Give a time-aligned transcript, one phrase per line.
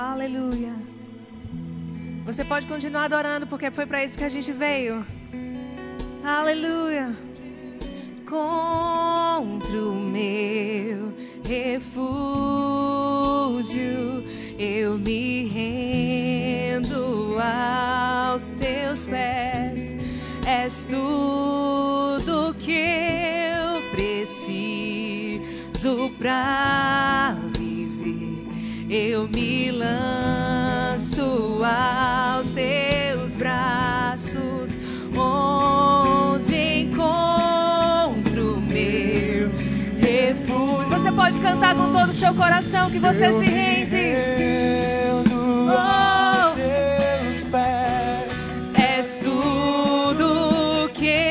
[0.00, 0.72] Aleluia.
[2.24, 5.04] Você pode continuar adorando, porque foi para isso que a gente veio.
[6.24, 7.14] Aleluia.
[8.26, 11.12] Contra o meu
[11.46, 12.00] refúgio,
[14.58, 19.94] eu me rendo aos teus pés.
[20.46, 25.42] És tudo que eu preciso
[26.18, 27.49] viver.
[28.92, 31.22] Eu me lanço
[31.64, 34.72] aos teus braços,
[35.16, 39.48] onde encontro meu
[40.00, 40.88] refúgio.
[40.88, 43.94] Você pode cantar com todo o seu coração que você Eu se rende.
[43.94, 48.48] rendo aos teus pés.
[48.74, 51.29] És tudo que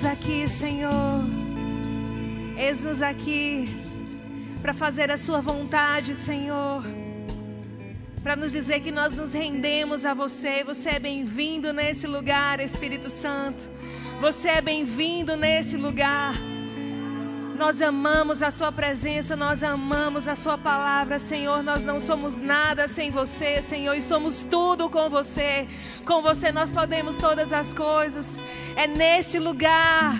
[0.00, 1.24] Eis-nos aqui, Senhor.
[2.56, 3.68] Eis-nos aqui
[4.62, 6.82] para fazer a Sua vontade, Senhor.
[8.22, 10.64] Para nos dizer que nós nos rendemos a você.
[10.64, 13.70] Você é bem-vindo nesse lugar, Espírito Santo.
[14.22, 16.34] Você é bem-vindo nesse lugar.
[17.60, 21.62] Nós amamos a Sua presença, nós amamos a Sua palavra, Senhor.
[21.62, 25.68] Nós não somos nada sem você, Senhor, e somos tudo com você.
[26.06, 28.42] Com você nós podemos todas as coisas.
[28.74, 30.14] É neste lugar,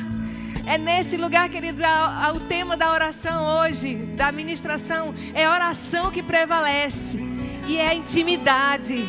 [0.67, 6.11] é nesse lugar, querido, a- a- o tema da oração hoje, da ministração, é oração
[6.11, 7.19] que prevalece
[7.67, 9.09] e é intimidade.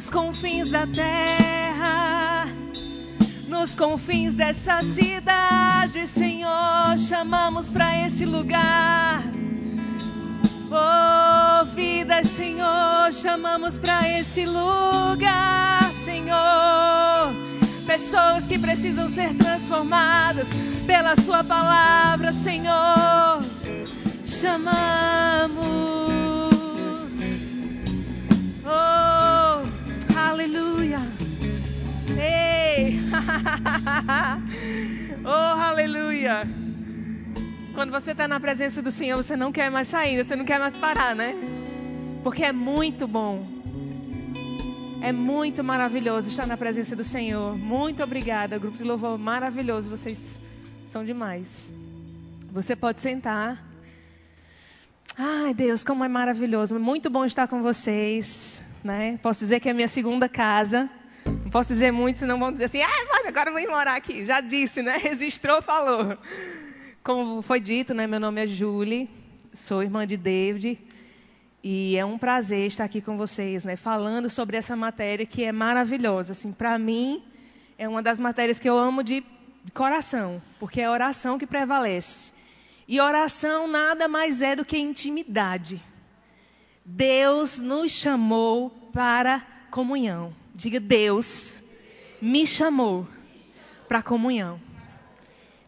[0.00, 2.48] Nos confins da terra,
[3.46, 9.22] nos confins dessa cidade, Senhor, chamamos para esse lugar.
[10.70, 17.34] Oh, vida, Senhor, chamamos para esse lugar, Senhor.
[17.86, 20.48] Pessoas que precisam ser transformadas
[20.86, 23.44] pela Sua palavra, Senhor.
[24.24, 26.09] Chamamos.
[35.24, 36.42] oh, aleluia.
[37.74, 40.58] Quando você está na presença do Senhor, você não quer mais sair, você não quer
[40.58, 41.34] mais parar, né?
[42.22, 43.46] Porque é muito bom.
[45.02, 47.56] É muito maravilhoso estar na presença do Senhor.
[47.56, 49.88] Muito obrigada, grupo de louvor maravilhoso.
[49.88, 50.38] Vocês
[50.86, 51.72] são demais.
[52.52, 53.64] Você pode sentar.
[55.16, 56.78] Ai, Deus, como é maravilhoso.
[56.78, 58.62] Muito bom estar com vocês.
[58.84, 59.18] Né?
[59.22, 60.88] Posso dizer que é a minha segunda casa.
[61.24, 62.88] Não posso dizer muito, senão vão dizer assim: ah,
[63.26, 64.24] agora eu vou ir morar aqui.
[64.24, 64.96] Já disse, né?
[65.02, 66.16] Registrou, falou.
[67.02, 68.06] Como foi dito, né?
[68.06, 69.08] Meu nome é Julie,
[69.52, 70.78] sou irmã de David.
[71.62, 75.52] E é um prazer estar aqui com vocês, né, falando sobre essa matéria que é
[75.52, 76.32] maravilhosa.
[76.32, 77.22] Assim, para mim,
[77.76, 79.22] é uma das matérias que eu amo de
[79.74, 82.32] coração, porque é a oração que prevalece.
[82.88, 85.82] E oração nada mais é do que intimidade.
[86.84, 90.34] Deus nos chamou para comunhão.
[90.60, 91.58] Diga, Deus
[92.20, 93.08] me chamou
[93.88, 94.60] para comunhão.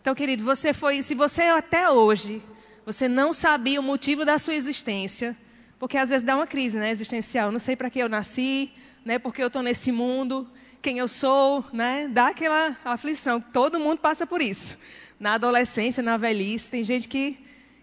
[0.02, 2.42] Então, querido, você foi, se você até hoje,
[2.84, 5.34] você não sabia o motivo da sua existência,
[5.78, 7.50] porque às vezes dá uma crise, né, existencial.
[7.50, 8.70] Não sei para que eu nasci,
[9.02, 10.46] né, porque eu estou nesse mundo,
[10.82, 13.40] quem eu sou, né, dá aquela aflição.
[13.40, 14.76] Todo mundo passa por isso.
[15.18, 17.38] Na adolescência, na velhice, tem gente que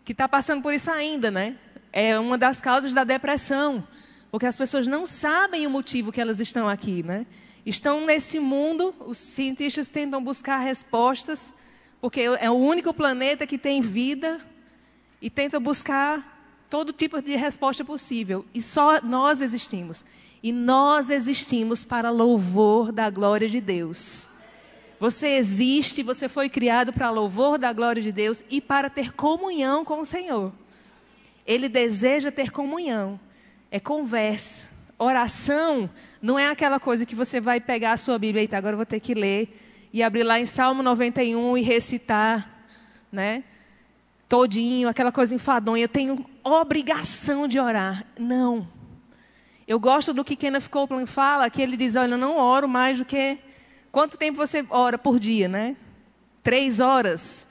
[0.06, 1.56] que está passando por isso ainda, né?
[1.91, 3.83] É uma das causas da depressão,
[4.31, 7.25] porque as pessoas não sabem o motivo que elas estão aqui, né?
[7.65, 11.53] Estão nesse mundo, os cientistas tentam buscar respostas,
[11.99, 14.39] porque é o único planeta que tem vida
[15.21, 16.39] e tentam buscar
[16.69, 18.45] todo tipo de resposta possível.
[18.53, 20.05] E só nós existimos.
[20.41, 24.29] E nós existimos para louvor da glória de Deus.
[24.99, 29.83] Você existe, você foi criado para louvor da glória de Deus e para ter comunhão
[29.83, 30.51] com o Senhor.
[31.45, 33.19] Ele deseja ter comunhão.
[33.71, 34.68] É conversa.
[34.98, 35.89] Oração
[36.21, 38.86] não é aquela coisa que você vai pegar a sua Bíblia e agora eu vou
[38.86, 39.57] ter que ler
[39.94, 42.50] e abrir lá em Salmo 91 e recitar,
[43.12, 43.44] né?
[44.27, 45.86] Todinho, aquela coisa enfadonha.
[45.86, 48.06] Eu tenho obrigação de orar.
[48.19, 48.68] Não.
[49.68, 52.98] Eu gosto do que Kenneth Copeland fala, que ele diz, olha, eu não oro mais
[52.98, 53.38] do que
[53.92, 55.75] Quanto tempo você ora por dia, né?
[56.44, 57.48] Três horas?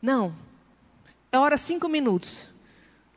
[0.00, 0.34] Não.
[1.32, 2.50] Ora cinco minutos.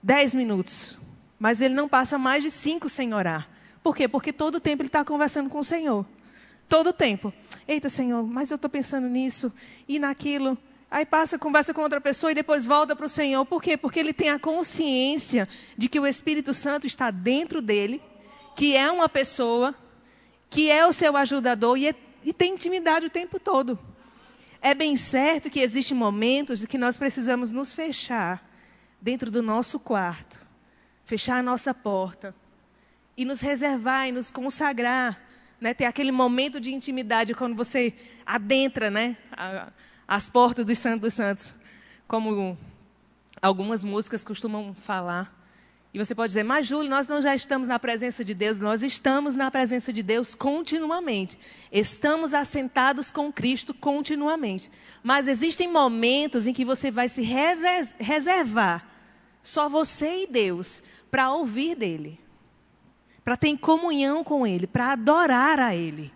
[0.01, 0.97] Dez minutos.
[1.45, 3.47] Mas ele não passa mais de cinco sem orar.
[3.83, 4.07] Por quê?
[4.07, 6.03] Porque todo o tempo ele está conversando com o Senhor.
[6.67, 7.31] Todo o tempo.
[7.67, 9.53] Eita, Senhor, mas eu estou pensando nisso
[9.87, 10.57] e naquilo.
[10.89, 13.45] Aí passa, conversa com outra pessoa e depois volta para o Senhor.
[13.45, 13.77] Por quê?
[13.77, 15.47] Porque ele tem a consciência
[15.77, 18.01] de que o Espírito Santo está dentro dele,
[18.55, 19.75] que é uma pessoa,
[20.49, 23.77] que é o seu ajudador e é e tem intimidade o tempo todo.
[24.59, 28.43] É bem certo que existem momentos de que nós precisamos nos fechar
[28.99, 30.43] dentro do nosso quarto,
[31.05, 32.35] fechar a nossa porta
[33.15, 35.21] e nos reservar e nos consagrar,
[35.61, 35.73] né?
[35.73, 37.93] Ter aquele momento de intimidade quando você
[38.25, 39.17] adentra, né?
[40.07, 41.55] as portas dos Santos dos Santos,
[42.07, 42.57] como
[43.41, 45.33] algumas músicas costumam falar.
[45.93, 48.83] E você pode dizer, mas Júlio, nós não já estamos na presença de Deus, nós
[48.83, 51.39] estamos na presença de Deus continuamente.
[51.71, 54.69] Estamos assentados com Cristo continuamente.
[55.01, 57.21] Mas existem momentos em que você vai se
[57.97, 58.85] reservar,
[59.45, 60.81] só você e Deus,
[61.11, 62.19] para ouvir dele,
[63.23, 66.11] para ter comunhão com ele, para adorar a ele.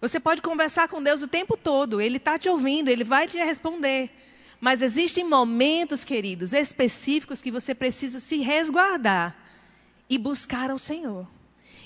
[0.00, 3.36] Você pode conversar com Deus o tempo todo, ele está te ouvindo, ele vai te
[3.36, 4.10] responder.
[4.60, 9.36] Mas existem momentos, queridos, específicos que você precisa se resguardar
[10.08, 11.26] e buscar ao Senhor.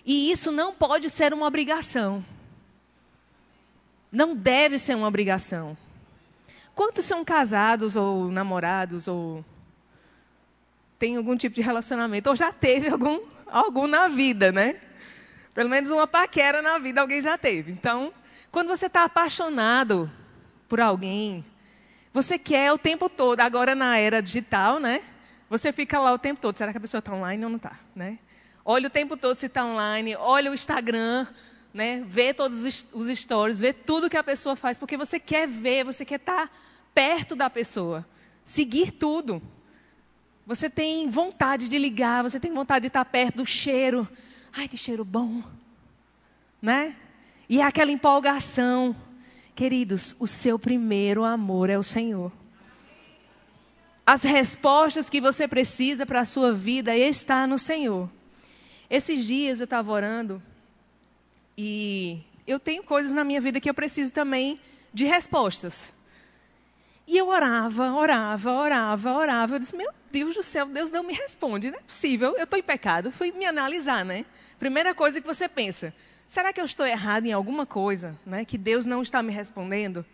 [0.05, 2.23] E isso não pode ser uma obrigação.
[4.13, 5.75] Não deve ser uma obrigação.
[6.75, 9.43] Quantos são casados ou namorados ou
[10.99, 14.77] tem algum tipo de relacionamento ou já teve algum algum na vida, né?
[15.55, 17.73] Pelo menos uma paquera na vida alguém já teve.
[17.73, 18.13] Então,
[18.51, 20.11] quando você está apaixonado
[20.69, 21.45] por alguém,
[22.13, 25.03] você quer o tempo todo, agora na era digital, né?
[25.49, 26.57] Você fica lá o tempo todo.
[26.57, 27.79] Será que a pessoa está online ou não está?
[27.95, 28.19] Né?
[28.65, 31.27] Olha o tempo todo se está online, olha o Instagram,
[31.73, 32.03] né?
[32.07, 36.05] vê todos os stories, vê tudo que a pessoa faz, porque você quer ver, você
[36.05, 36.55] quer estar tá
[36.93, 38.05] perto da pessoa,
[38.43, 39.41] seguir tudo.
[40.47, 44.09] Você tem vontade de ligar, você tem vontade de estar perto do cheiro.
[44.53, 45.43] Ai, que cheiro bom.
[46.63, 46.95] Né?
[47.49, 48.95] E é aquela empolgação.
[49.57, 52.31] Queridos, o seu primeiro amor é o Senhor.
[54.07, 58.09] As respostas que você precisa para a sua vida está no Senhor.
[58.89, 60.41] Esses dias eu estava orando
[61.59, 64.61] e eu tenho coisas na minha vida que eu preciso também
[64.95, 65.93] de respostas.
[67.05, 69.55] E eu orava, orava, orava, orava.
[69.57, 71.71] Eu disse, meu Deus do céu, Deus não me responde.
[71.71, 73.11] Não é possível, eu estou em pecado.
[73.11, 74.25] Fui me analisar, né?
[74.59, 75.93] Primeira coisa que você pensa,
[76.27, 78.45] Será que eu estou errado em alguma coisa, né?
[78.45, 80.05] Que Deus não está me respondendo?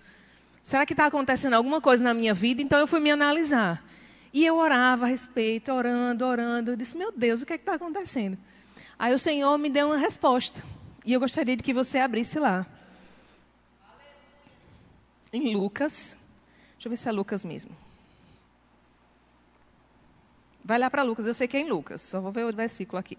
[0.62, 2.60] Será que está acontecendo alguma coisa na minha vida?
[2.60, 3.82] Então eu fui me analisar.
[4.32, 6.72] E eu orava a respeito, orando, orando.
[6.72, 8.36] Eu disse, meu Deus, o que é está acontecendo?
[8.98, 10.62] Aí o Senhor me deu uma resposta.
[11.04, 12.66] E eu gostaria de que você abrisse lá.
[15.32, 16.16] Em Lucas.
[16.74, 17.74] Deixa eu ver se é Lucas mesmo.
[20.64, 22.00] Vai lá para Lucas, eu sei que é em Lucas.
[22.00, 23.18] Só vou ver o versículo aqui.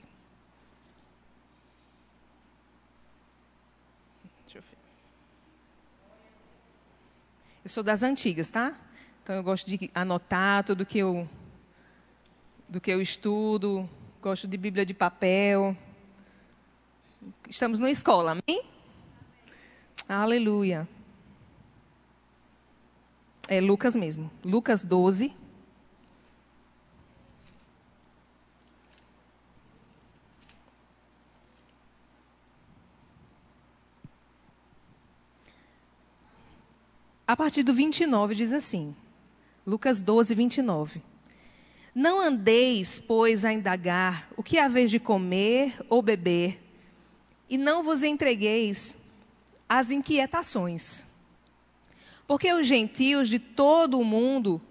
[7.64, 8.78] Eu sou das antigas, tá?
[9.24, 11.30] Então eu gosto de anotar tudo que eu
[12.68, 13.90] do que eu estudo,
[14.22, 15.78] gosto de Bíblia de papel.
[17.48, 18.66] Estamos na escola, amém?
[20.10, 20.86] Aleluia.
[23.48, 24.30] É Lucas mesmo.
[24.44, 25.34] Lucas 12.
[37.28, 38.96] A partir do 29 diz assim,
[39.66, 41.02] Lucas 12, 29.
[41.96, 46.60] Não andeis, pois, a indagar o que haveis de comer ou beber,
[47.50, 48.98] e não vos entregueis
[49.70, 51.06] às inquietações.
[52.28, 54.62] Porque os gentios de todo o mundo,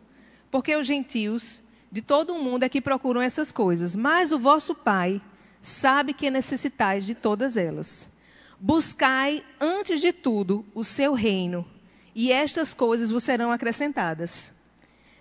[0.51, 4.75] porque os gentios de todo o mundo é que procuram essas coisas, mas o vosso
[4.75, 5.23] Pai
[5.61, 8.11] sabe que necessitais de todas elas.
[8.59, 11.67] Buscai, antes de tudo, o seu reino,
[12.15, 14.53] e estas coisas vos serão acrescentadas.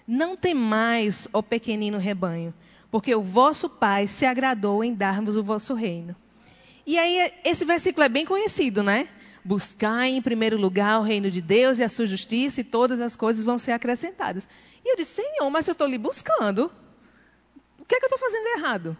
[0.07, 2.53] Não temais, ó pequenino rebanho,
[2.89, 6.15] porque o vosso Pai se agradou em dar-vos o vosso reino.
[6.85, 9.07] E aí, esse versículo é bem conhecido, né?
[9.45, 13.15] Buscar em primeiro lugar o reino de Deus e a sua justiça, e todas as
[13.15, 14.47] coisas vão ser acrescentadas.
[14.83, 16.71] E eu disse, Senhor, mas eu estou lhe buscando.
[17.79, 18.97] O que é que eu estou fazendo errado?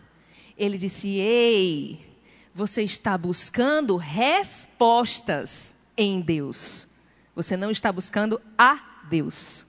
[0.57, 2.05] Ele disse, Ei,
[2.53, 6.87] você está buscando respostas em Deus.
[7.41, 8.79] Você não está buscando a
[9.09, 9.65] Deus.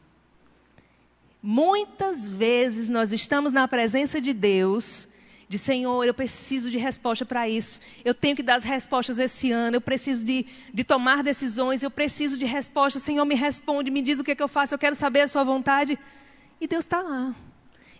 [1.42, 5.08] Muitas vezes nós estamos na presença de Deus,
[5.48, 9.50] de Senhor, eu preciso de resposta para isso, eu tenho que dar as respostas esse
[9.50, 14.02] ano, eu preciso de, de tomar decisões, eu preciso de resposta, Senhor, me responde, me
[14.02, 15.98] diz o que, é que eu faço, eu quero saber a Sua vontade.
[16.60, 17.34] E Deus está lá.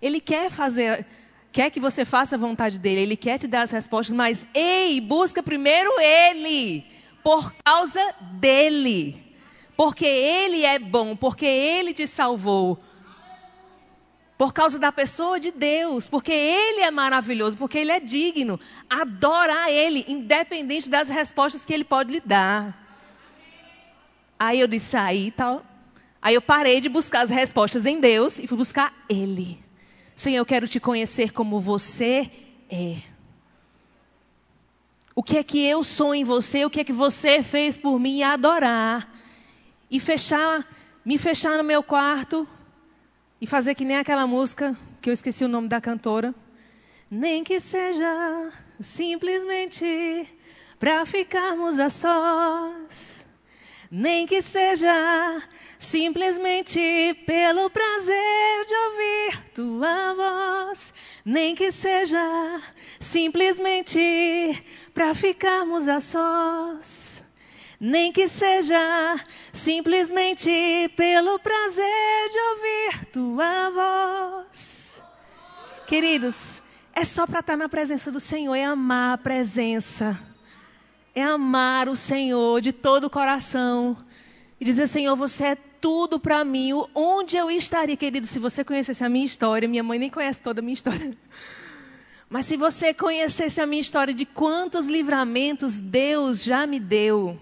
[0.00, 1.06] Ele quer fazer,
[1.50, 5.00] quer que você faça a vontade dele, Ele quer te dar as respostas, mas, ei,
[5.00, 6.84] busca primeiro Ele,
[7.24, 9.21] por causa dele.
[9.82, 12.78] Porque Ele é bom, porque Ele te salvou
[14.38, 18.60] por causa da pessoa de Deus, porque Ele é maravilhoso, porque Ele é digno.
[18.88, 22.80] Adora a Ele, independente das respostas que Ele pode lhe dar.
[24.38, 25.66] Aí eu disse, aí tal.
[26.22, 29.58] Aí eu parei de buscar as respostas em Deus e fui buscar Ele.
[30.14, 32.30] Senhor, eu quero te conhecer como você
[32.70, 32.98] é.
[35.12, 37.98] O que é que eu sou em você, o que é que você fez por
[37.98, 39.11] mim adorar.
[39.92, 40.66] E fechar,
[41.04, 42.48] me fechar no meu quarto
[43.38, 46.34] e fazer que nem aquela música que eu esqueci o nome da cantora.
[47.10, 50.26] Nem que seja simplesmente
[50.78, 53.26] para ficarmos a sós.
[53.90, 55.42] Nem que seja
[55.78, 56.80] simplesmente
[57.26, 60.94] pelo prazer de ouvir tua voz.
[61.22, 62.62] Nem que seja
[62.98, 67.21] simplesmente para ficarmos a sós
[67.82, 69.18] nem que seja
[69.52, 70.48] simplesmente
[70.94, 73.70] pelo prazer de ouvir tua
[74.44, 75.02] voz.
[75.84, 76.62] Queridos,
[76.94, 80.16] é só para estar na presença do Senhor, é amar a presença,
[81.12, 83.96] é amar o Senhor de todo o coração
[84.60, 86.70] e dizer: Senhor, você é tudo para mim.
[86.94, 89.68] Onde eu estaria, querido, se você conhecesse a minha história?
[89.68, 91.18] Minha mãe nem conhece toda a minha história.
[92.30, 97.36] Mas se você conhecesse a minha história de quantos livramentos Deus já me deu,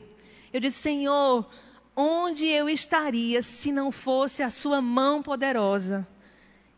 [0.52, 1.49] eu disse, Senhor,
[1.95, 6.07] onde eu estaria se não fosse a Sua mão poderosa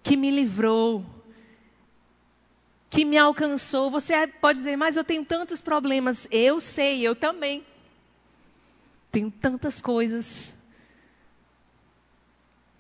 [0.02, 1.06] que me livrou,
[2.90, 3.90] que me alcançou?
[3.90, 6.28] Você pode dizer, mas eu tenho tantos problemas.
[6.30, 7.64] Eu sei, eu também.
[9.10, 10.54] Tenho tantas coisas.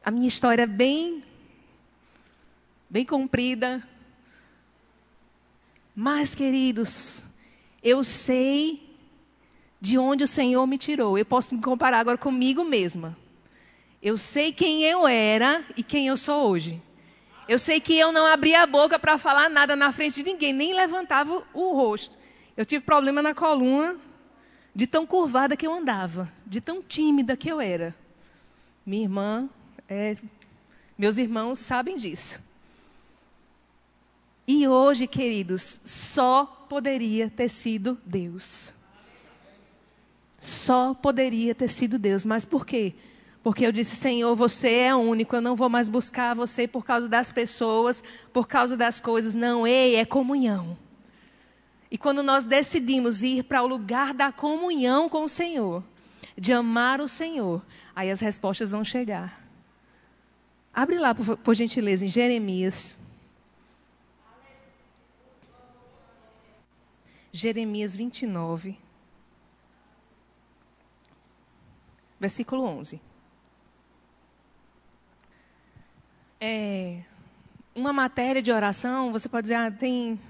[0.04, 1.24] A minha história é bem,
[2.90, 3.82] bem comprida.
[5.94, 7.24] Mas, queridos,
[7.82, 8.91] eu sei
[9.82, 11.18] de onde o Senhor me tirou.
[11.18, 13.18] Eu posso me comparar agora comigo mesma.
[14.00, 16.80] Eu sei quem eu era e quem eu sou hoje.
[17.48, 20.52] Eu sei que eu não abria a boca para falar nada na frente de ninguém,
[20.52, 22.16] nem levantava o rosto.
[22.56, 23.96] Eu tive problema na coluna
[24.72, 27.92] de tão curvada que eu andava, de tão tímida que eu era.
[28.86, 29.50] Minha irmã,
[29.88, 30.16] é,
[30.96, 32.40] meus irmãos sabem disso.
[34.46, 38.72] E hoje, queridos, só poderia ter sido Deus.
[40.42, 42.24] Só poderia ter sido Deus.
[42.24, 42.94] Mas por quê?
[43.44, 47.08] Porque eu disse, Senhor, você é único, eu não vou mais buscar você por causa
[47.08, 49.36] das pessoas, por causa das coisas.
[49.36, 50.76] Não, ei, é comunhão.
[51.88, 55.84] E quando nós decidimos ir para o lugar da comunhão com o Senhor,
[56.36, 57.62] de amar o Senhor,
[57.94, 59.46] aí as respostas vão chegar.
[60.74, 62.98] Abre lá, por, por gentileza, em Jeremias.
[67.30, 68.76] Jeremias 29.
[72.22, 73.00] Versículo 11.
[76.40, 77.00] É,
[77.74, 80.20] uma matéria de oração, você pode dizer, ah, tem.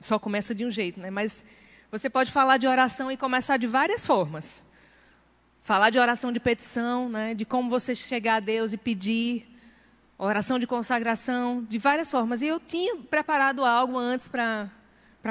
[0.00, 1.08] Só começa de um jeito, né?
[1.08, 1.44] Mas
[1.92, 4.64] você pode falar de oração e começar de várias formas.
[5.62, 7.34] Falar de oração de petição, né?
[7.34, 9.46] de como você chegar a Deus e pedir.
[10.18, 12.42] Oração de consagração, de várias formas.
[12.42, 14.68] E eu tinha preparado algo antes para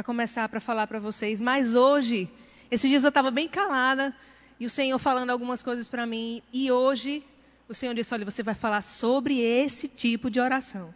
[0.06, 1.42] começar, para falar para vocês.
[1.42, 2.30] Mas hoje,
[2.72, 4.16] esses dias eu estava bem calada
[4.60, 6.42] e o Senhor falando algumas coisas para mim.
[6.52, 7.24] E hoje
[7.68, 10.94] o Senhor disse: Olha, você vai falar sobre esse tipo de oração.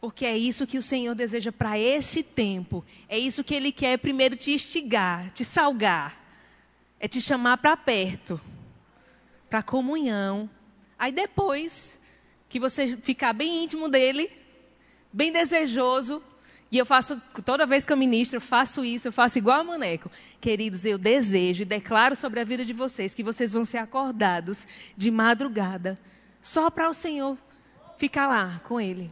[0.00, 2.84] Porque é isso que o Senhor deseja para esse tempo.
[3.08, 6.20] É isso que Ele quer primeiro te instigar, te salgar.
[6.98, 8.40] É te chamar para perto,
[9.48, 10.50] para comunhão.
[10.98, 12.00] Aí depois
[12.48, 14.30] que você ficar bem íntimo dele,
[15.12, 16.22] bem desejoso,
[16.74, 19.64] e eu faço, toda vez que eu ministro, eu faço isso, eu faço igual a
[19.64, 20.10] Maneco.
[20.40, 24.66] Queridos, eu desejo e declaro sobre a vida de vocês que vocês vão ser acordados
[24.96, 25.98] de madrugada,
[26.40, 27.38] só para o Senhor
[27.96, 29.10] ficar lá com Ele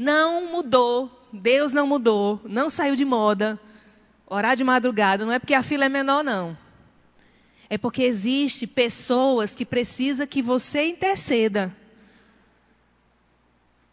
[0.00, 3.58] não mudou, Deus não mudou, não saiu de moda.
[4.28, 6.56] Orar de madrugada não é porque a fila é menor, não.
[7.68, 11.76] É porque existe pessoas que precisam que você interceda.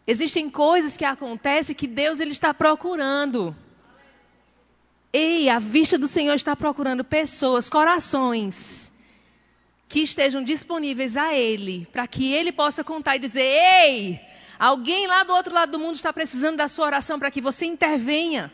[0.06, 3.56] Existem coisas que acontecem que Deus ele está procurando.
[5.12, 8.92] Ei, a vista do Senhor está procurando pessoas, corações
[9.88, 14.20] que estejam disponíveis a Ele, para que Ele possa contar e dizer: Ei,
[14.58, 17.66] Alguém lá do outro lado do mundo está precisando da sua oração para que você
[17.66, 18.50] intervenha.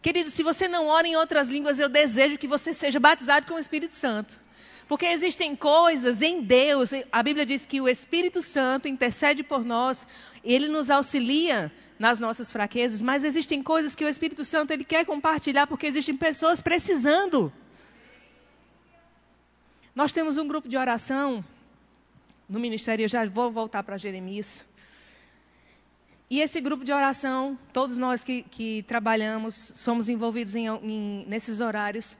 [0.00, 3.54] Querido, se você não ora em outras línguas, eu desejo que você seja batizado com
[3.54, 4.40] o Espírito Santo.
[4.88, 10.06] Porque existem coisas em Deus, a Bíblia diz que o Espírito Santo intercede por nós,
[10.44, 15.04] ele nos auxilia nas nossas fraquezas, mas existem coisas que o Espírito Santo ele quer
[15.04, 17.52] compartilhar porque existem pessoas precisando.
[19.94, 21.44] Nós temos um grupo de oração
[22.48, 24.64] no ministério, eu já vou voltar para Jeremias.
[26.28, 31.60] E esse grupo de oração, todos nós que, que trabalhamos, somos envolvidos em, em, nesses
[31.60, 32.16] horários.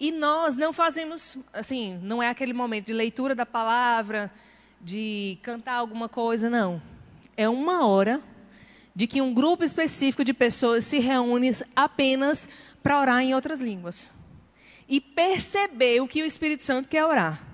[0.00, 4.32] E nós não fazemos, assim, não é aquele momento de leitura da palavra,
[4.80, 6.80] de cantar alguma coisa, não.
[7.36, 8.22] É uma hora
[8.96, 12.48] de que um grupo específico de pessoas se reúne apenas
[12.82, 14.10] para orar em outras línguas.
[14.88, 17.46] E perceber o que o Espírito Santo quer orar.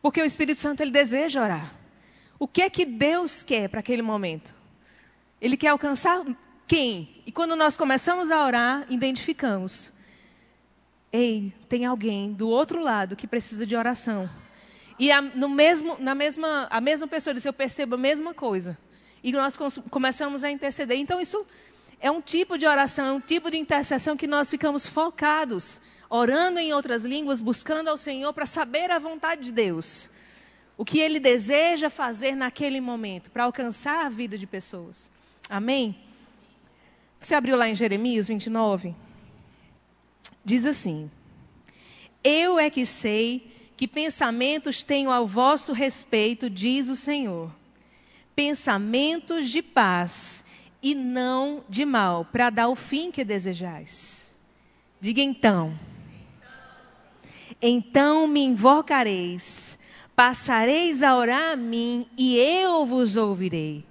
[0.00, 1.74] Porque o Espírito Santo ele deseja orar.
[2.38, 4.54] O que é que Deus quer para aquele momento?
[5.38, 6.24] Ele quer alcançar
[6.66, 7.22] quem?
[7.26, 9.92] E quando nós começamos a orar, identificamos.
[11.16, 14.28] Ei, tem alguém do outro lado que precisa de oração.
[14.98, 18.76] E a, no mesmo, na mesma, a mesma pessoa disse, eu percebo a mesma coisa.
[19.24, 19.56] E nós
[19.90, 20.98] começamos a interceder.
[20.98, 21.46] Então, isso
[22.02, 26.58] é um tipo de oração, é um tipo de intercessão que nós ficamos focados, orando
[26.58, 30.10] em outras línguas, buscando ao Senhor para saber a vontade de Deus.
[30.76, 35.10] O que Ele deseja fazer naquele momento, para alcançar a vida de pessoas.
[35.48, 35.96] Amém?
[37.18, 39.05] Você abriu lá em Jeremias 29?
[40.44, 41.10] Diz assim:
[42.22, 47.50] Eu é que sei que pensamentos tenho ao vosso respeito, diz o Senhor.
[48.34, 50.44] Pensamentos de paz
[50.82, 54.34] e não de mal, para dar o fim que desejais.
[55.00, 55.78] Diga então.
[57.60, 59.78] Então me invocareis,
[60.14, 63.84] passareis a orar a mim e eu vos ouvirei.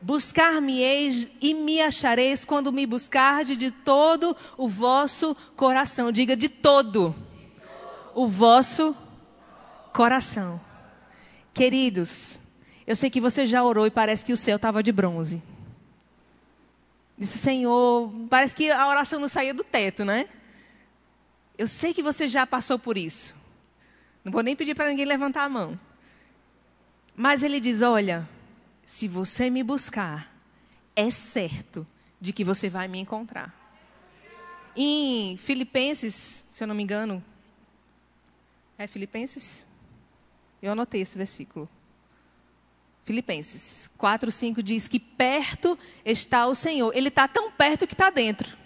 [0.00, 6.12] Buscar-me-eis e me achareis quando me buscardes de todo o vosso coração.
[6.12, 7.14] Diga de todo
[8.14, 8.96] o vosso
[9.92, 10.60] coração.
[11.52, 12.38] Queridos,
[12.86, 15.42] eu sei que você já orou e parece que o céu estava de bronze.
[17.18, 20.28] Disse, Senhor, parece que a oração não saía do teto, né?
[21.56, 23.34] Eu sei que você já passou por isso.
[24.22, 25.78] Não vou nem pedir para ninguém levantar a mão.
[27.14, 28.28] Mas ele diz: Olha,
[28.86, 30.32] se você me buscar,
[30.94, 31.84] é certo
[32.20, 33.52] de que você vai me encontrar.
[34.76, 37.22] Em Filipenses, se eu não me engano,
[38.78, 39.66] é Filipenses?
[40.62, 41.68] Eu anotei esse versículo.
[43.04, 46.94] Filipenses 4, 5 diz que perto está o Senhor.
[46.94, 48.56] Ele está tão perto que está dentro.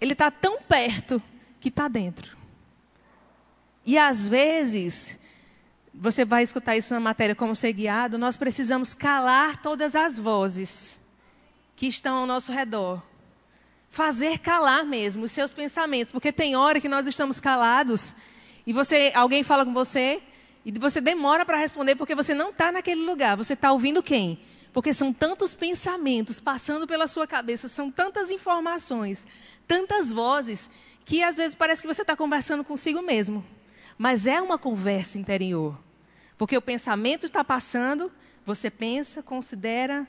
[0.00, 1.20] Ele está tão perto
[1.60, 2.36] que está dentro.
[3.84, 5.18] E às vezes,
[6.00, 11.00] você vai escutar isso na matéria como ser guiado, nós precisamos calar todas as vozes
[11.74, 13.02] que estão ao nosso redor.
[13.90, 18.14] Fazer calar mesmo os seus pensamentos, porque tem hora que nós estamos calados
[18.64, 20.22] e você, alguém fala com você
[20.64, 23.36] e você demora para responder porque você não está naquele lugar.
[23.36, 24.38] Você está ouvindo quem?
[24.72, 29.26] Porque são tantos pensamentos passando pela sua cabeça, são tantas informações,
[29.66, 30.70] tantas vozes,
[31.04, 33.44] que às vezes parece que você está conversando consigo mesmo.
[33.96, 35.87] Mas é uma conversa interior.
[36.38, 38.10] Porque o pensamento está passando,
[38.46, 40.08] você pensa, considera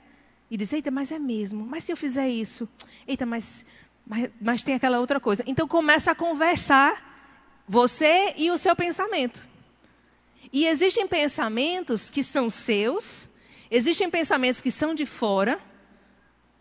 [0.50, 1.66] e diz: eita, mas é mesmo.
[1.66, 2.70] Mas se eu fizer isso?
[3.08, 3.66] Eita, mas,
[4.06, 5.44] mas, mas tem aquela outra coisa.
[5.48, 9.44] Então começa a conversar você e o seu pensamento.
[10.54, 13.28] E existem pensamentos que são seus,
[13.70, 15.60] existem pensamentos que são de fora,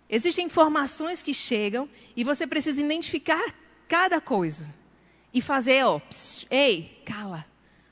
[0.08, 3.54] existem informações que chegam e você precisa identificar
[3.86, 4.66] cada coisa
[5.32, 7.46] e fazer, ó, pss, ei, cala.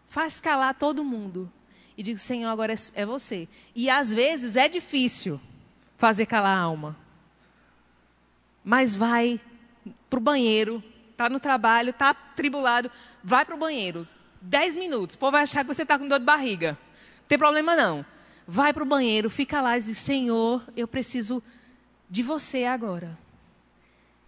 [0.06, 1.50] Faz calar todo mundo.
[1.96, 3.48] E digo, Senhor, agora é, é você.
[3.74, 5.40] E às vezes é difícil
[5.96, 6.96] fazer calar a alma.
[8.62, 9.40] Mas vai
[10.10, 10.82] para o banheiro,
[11.12, 12.90] está no trabalho, está tribulado,
[13.22, 14.06] vai para o banheiro.
[14.40, 16.78] Dez minutos, o povo vai achar que você está com dor de barriga.
[17.20, 18.04] Não tem problema não.
[18.46, 21.42] Vai para o banheiro, fica lá e diz, Senhor, eu preciso
[22.08, 23.18] de você agora.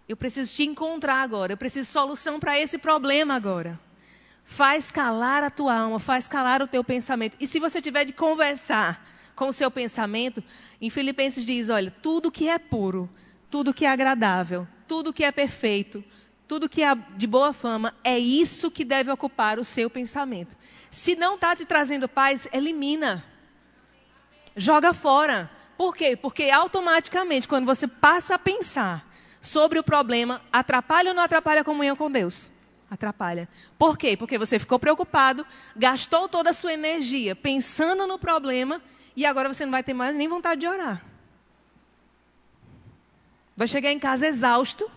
[0.07, 1.53] Eu preciso te encontrar agora.
[1.53, 3.79] Eu preciso solução para esse problema agora.
[4.49, 7.37] Faz calar a tua alma, faz calar o teu pensamento.
[7.39, 10.43] E se você tiver de conversar com o seu pensamento,
[10.81, 13.07] em Filipenses diz: olha, tudo que é puro,
[13.49, 16.03] tudo que é agradável, tudo que é perfeito,
[16.47, 20.57] tudo que é de boa fama, é isso que deve ocupar o seu pensamento.
[20.89, 23.23] Se não está te trazendo paz, elimina.
[24.57, 25.49] Joga fora.
[25.77, 26.17] Por quê?
[26.17, 29.07] Porque automaticamente, quando você passa a pensar
[29.39, 32.49] sobre o problema, atrapalha ou não atrapalha a comunhão com Deus?
[32.89, 33.47] Atrapalha.
[33.77, 34.17] Por quê?
[34.17, 38.81] Porque você ficou preocupado, gastou toda a sua energia pensando no problema
[39.15, 41.05] e agora você não vai ter mais nem vontade de orar.
[43.55, 44.89] Vai chegar em casa exausto,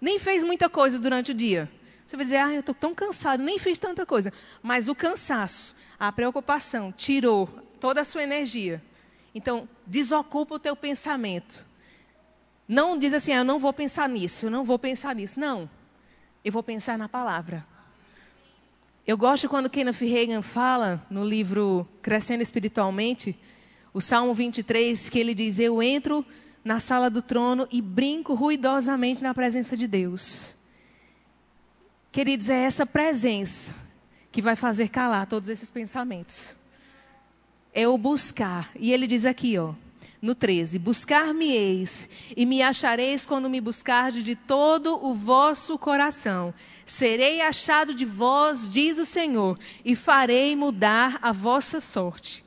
[0.00, 1.70] nem fez muita coisa durante o dia.
[2.06, 4.32] Você vai dizer, ah, eu estou tão cansado, nem fiz tanta coisa.
[4.62, 7.46] Mas o cansaço, a preocupação, tirou
[7.78, 8.82] toda a sua energia.
[9.34, 11.66] Então, desocupa o teu pensamento.
[12.66, 15.38] Não diz assim, ah, eu não vou pensar nisso, eu não vou pensar nisso.
[15.38, 15.70] Não.
[16.44, 17.66] Eu vou pensar na palavra.
[19.06, 23.36] Eu gosto quando Kenneth Reagan fala no livro Crescendo Espiritualmente,
[23.92, 26.24] o Salmo 23, que ele diz: Eu entro
[26.62, 30.54] na sala do trono e brinco ruidosamente na presença de Deus.
[32.12, 33.74] Queridos, é essa presença
[34.30, 36.54] que vai fazer calar todos esses pensamentos.
[37.72, 38.70] É o buscar.
[38.76, 39.74] E ele diz aqui, ó,
[40.20, 46.52] no 13: Buscar-me-eis e me achareis quando me buscardes de todo o vosso coração.
[46.84, 52.44] Serei achado de vós, diz o Senhor, e farei mudar a vossa sorte.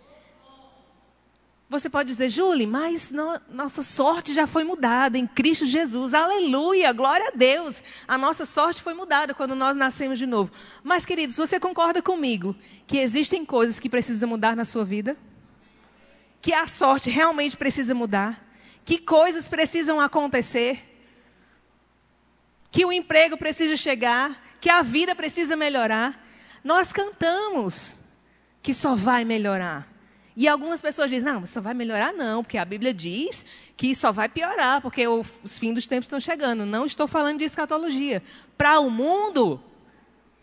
[1.71, 6.13] Você pode dizer, Julie, mas no, nossa sorte já foi mudada em Cristo Jesus.
[6.13, 7.81] Aleluia, glória a Deus.
[8.05, 10.51] A nossa sorte foi mudada quando nós nascemos de novo.
[10.83, 12.53] Mas, queridos, você concorda comigo
[12.85, 15.15] que existem coisas que precisam mudar na sua vida?
[16.41, 18.43] Que a sorte realmente precisa mudar?
[18.83, 20.87] Que coisas precisam acontecer?
[22.71, 24.41] Que o emprego precisa chegar?
[24.59, 26.25] Que a vida precisa melhorar?
[26.63, 27.97] Nós cantamos
[28.61, 29.87] que só vai melhorar.
[30.35, 34.11] E algumas pessoas dizem, não, só vai melhorar não, porque a Bíblia diz que só
[34.11, 36.65] vai piorar, porque os fins dos tempos estão chegando.
[36.65, 38.23] Não estou falando de escatologia.
[38.57, 39.61] Para o mundo,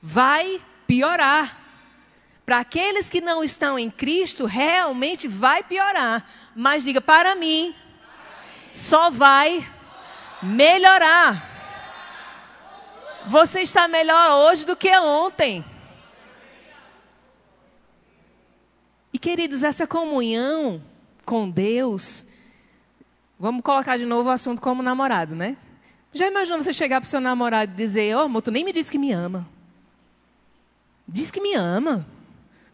[0.02, 1.67] vai piorar.
[2.48, 6.26] Para aqueles que não estão em Cristo, realmente vai piorar.
[6.56, 7.74] Mas diga, para mim,
[8.72, 9.70] só vai
[10.42, 11.46] melhorar.
[13.26, 15.62] Você está melhor hoje do que ontem.
[19.12, 20.82] E queridos, essa comunhão
[21.26, 22.24] com Deus,
[23.38, 25.54] vamos colocar de novo o assunto como namorado, né?
[26.14, 28.64] Já imaginou você chegar para o seu namorado e dizer: Ó, oh, amor, tu nem
[28.64, 29.46] me disse que me ama.
[31.06, 32.06] Diz que me ama.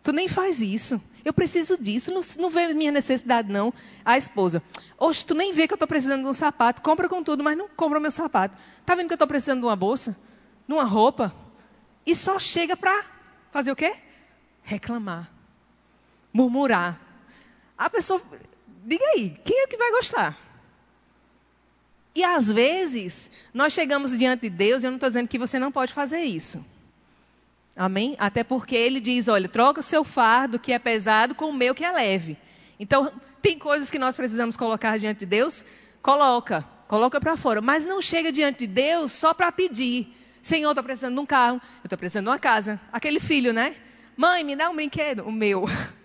[0.05, 1.03] Tu nem faz isso.
[1.25, 2.13] Eu preciso disso.
[2.13, 3.75] Não, não vê minha necessidade, não.
[4.05, 4.63] A esposa.
[4.97, 6.81] Oxe, tu nem vê que eu estou precisando de um sapato.
[6.81, 8.57] Compra com tudo, mas não compra o meu sapato.
[8.79, 10.17] Está vendo que eu estou precisando de uma bolsa?
[10.69, 11.35] De uma roupa?
[12.07, 13.05] E só chega para
[13.51, 13.97] fazer o quê?
[14.63, 15.35] Reclamar
[16.35, 17.01] murmurar.
[17.79, 18.21] A pessoa,
[18.85, 20.37] diga aí, quem é que vai gostar?
[22.13, 25.59] E às vezes, nós chegamos diante de Deus, e eu não estou dizendo que você
[25.59, 26.65] não pode fazer isso.
[27.77, 28.15] Amém?
[28.19, 31.75] Até porque ele diz: olha, troca o seu fardo que é pesado com o meu
[31.75, 32.39] que é leve.
[32.79, 35.65] Então, tem coisas que nós precisamos colocar diante de Deus,
[36.01, 37.61] coloca, coloca para fora.
[37.61, 40.15] Mas não chega diante de Deus só para pedir.
[40.41, 42.81] Senhor, estou precisando de um carro, eu estou precisando de uma casa.
[42.93, 43.77] Aquele filho, né?
[44.17, 45.25] Mãe, me dá um brinquedo.
[45.25, 45.65] O meu.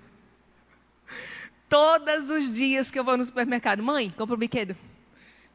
[1.70, 4.76] Todos os dias que eu vou no supermercado, mãe, compra um brinquedo.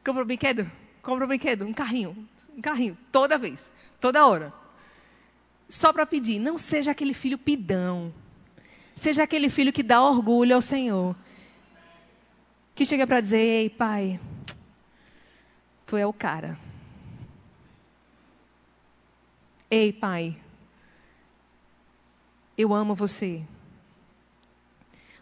[0.03, 0.71] Compra um brinquedo.
[1.01, 1.65] Compra um brinquedo.
[1.65, 2.15] Um carrinho.
[2.55, 2.97] Um carrinho.
[3.11, 3.71] Toda vez.
[3.99, 4.53] Toda hora.
[5.67, 6.39] Só para pedir.
[6.39, 8.13] Não seja aquele filho pidão.
[8.95, 11.15] Seja aquele filho que dá orgulho ao Senhor.
[12.73, 14.19] Que chega para dizer: Ei, pai,
[15.85, 16.57] tu é o cara.
[19.69, 20.37] Ei, pai,
[22.57, 23.41] eu amo você.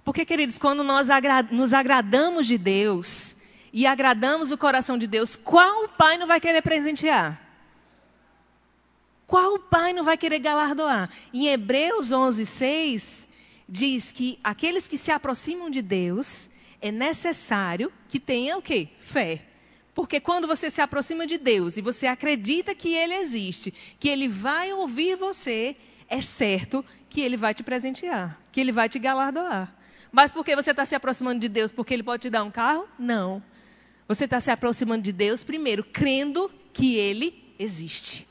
[0.03, 3.35] Porque, queridos, quando nós agra nos agradamos de Deus
[3.71, 7.42] e agradamos o coração de Deus, qual pai não vai querer presentear?
[9.25, 11.09] Qual pai não vai querer galardoar?
[11.33, 13.27] Em Hebreus 11, 6,
[13.67, 16.49] diz que aqueles que se aproximam de Deus,
[16.81, 18.89] é necessário que tenham o quê?
[18.99, 19.41] Fé.
[19.95, 24.27] Porque quando você se aproxima de Deus e você acredita que Ele existe, que Ele
[24.27, 25.75] vai ouvir você,
[26.09, 29.73] é certo que Ele vai te presentear, que Ele vai te galardoar.
[30.11, 32.87] Mas porque você está se aproximando de Deus porque Ele pode te dar um carro?
[32.99, 33.41] Não.
[34.07, 38.27] Você está se aproximando de Deus primeiro, crendo que Ele existe.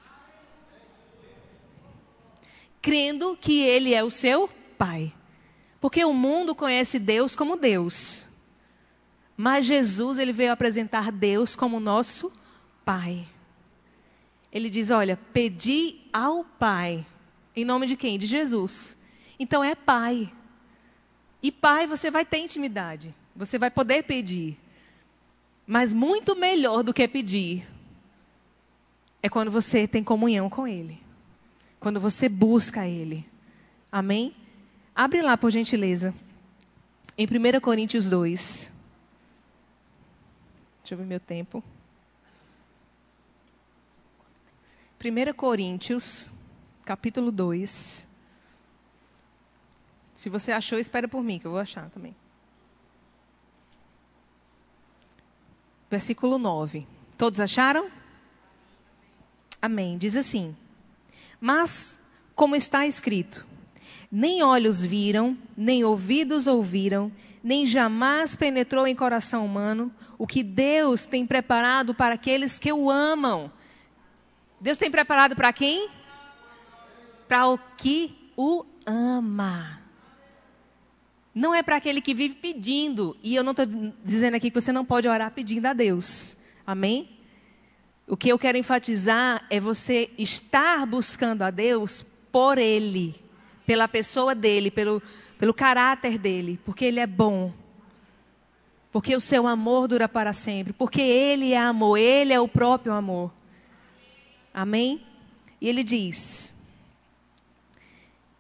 [2.83, 5.13] Crendo que Ele é o seu Pai.
[5.81, 8.29] Porque o mundo conhece Deus como Deus.
[9.37, 12.33] Mas Jesus, ele veio apresentar Deus como nosso
[12.85, 13.27] Pai.
[14.53, 17.05] Ele diz: Olha, pedi ao Pai.
[17.57, 18.19] Em nome de quem?
[18.19, 18.97] De Jesus.
[19.39, 20.33] Então é Pai.
[21.43, 23.13] E Pai, você vai ter intimidade.
[23.35, 24.57] Você vai poder pedir.
[25.67, 27.67] Mas muito melhor do que pedir
[29.21, 31.02] é quando você tem comunhão com Ele.
[31.83, 33.29] Quando você busca Ele.
[33.91, 34.37] Amém?
[34.95, 36.15] Abre lá, por gentileza.
[37.19, 38.73] Em 1 Coríntios 2.
[40.81, 41.61] Deixa eu ver meu tempo.
[45.05, 46.31] 1 Coríntios,
[46.85, 48.07] capítulo 2.
[50.15, 52.15] Se você achou, espera por mim, que eu vou achar também.
[55.91, 56.87] Versículo 9.
[57.19, 57.91] Todos acharam?
[59.61, 59.99] Amém.
[59.99, 60.57] Diz assim:
[61.43, 61.99] Mas,
[62.37, 63.45] como está escrito,
[64.13, 67.11] nem olhos viram, nem ouvidos ouviram,
[67.43, 72.89] nem jamais penetrou em coração humano o que Deus tem preparado para aqueles que o
[72.89, 73.51] amam.
[74.61, 75.89] Deus tem preparado para quem?
[77.27, 79.81] Para o que o ama.
[81.35, 83.17] Não é para aquele que vive pedindo.
[83.21, 83.67] E eu não estou
[84.05, 86.37] dizendo aqui que você não pode orar pedindo a Deus.
[86.65, 87.22] Amém?
[88.13, 93.15] O que eu quero enfatizar é você estar buscando a Deus por Ele
[93.65, 95.03] pela pessoa dele, pelo,
[95.39, 97.55] pelo caráter dele, porque ele é bom.
[98.93, 100.75] Porque o seu amor dura para sempre.
[100.75, 103.33] Porque ele é amor, ele é o próprio amor.
[104.53, 105.03] Amém?
[105.59, 106.53] E ele diz: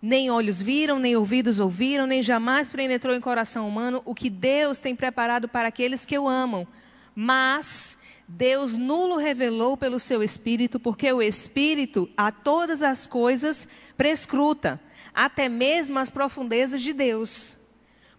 [0.03, 4.79] Nem olhos viram, nem ouvidos ouviram, nem jamais penetrou em coração humano o que Deus
[4.79, 6.69] tem preparado para aqueles que o amam.
[7.15, 7.99] Mas
[8.35, 14.81] Deus nulo revelou pelo seu Espírito, porque o Espírito a todas as coisas prescruta
[15.15, 17.59] até mesmo as profundezas de Deus.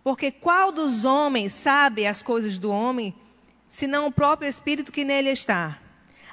[0.03, 3.15] Porque qual dos homens sabe as coisas do homem,
[3.67, 5.79] senão o próprio Espírito que nele está?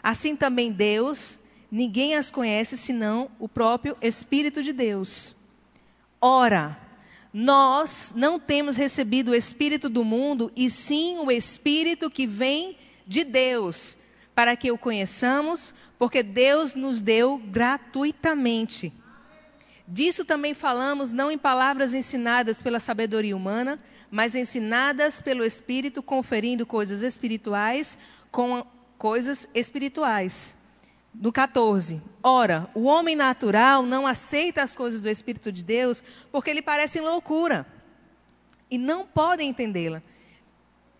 [0.02, 1.38] Assim também Deus,
[1.70, 5.34] ninguém as conhece senão o próprio Espírito de Deus.
[6.20, 6.78] Ora,
[7.32, 12.76] nós não temos recebido o Espírito do mundo, e sim o Espírito que vem
[13.24, 13.98] Deus,
[14.34, 18.92] para que o conheçamos, porque Deus nos deu gratuitamente.
[19.86, 23.76] Disso também falamos não em palavras ensinadas pela sabedoria humana,
[24.08, 27.98] mas ensinadas pelo Espírito, conferindo coisas espirituais
[28.30, 28.64] com
[28.96, 30.56] coisas espirituais.
[31.12, 32.00] No 14.
[32.22, 37.02] Ora, o homem natural não aceita as coisas do Espírito de Deus porque lhe parecem
[37.02, 37.66] loucura.
[38.70, 40.00] E não podem entendê-la.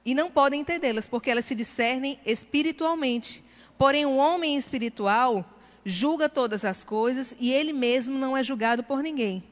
[0.04, 3.44] E não podem entendê-las porque elas se discernem espiritualmente.
[3.76, 5.44] Porém, o homem espiritual
[5.84, 9.42] julga todas as coisas e ele mesmo não é julgado por ninguém.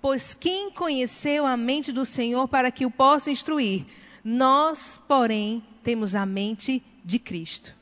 [0.00, 3.86] Pois quem conheceu a mente do Senhor para que o possa instruir?
[4.24, 7.74] Nós, porém, temos a mente de Cristo.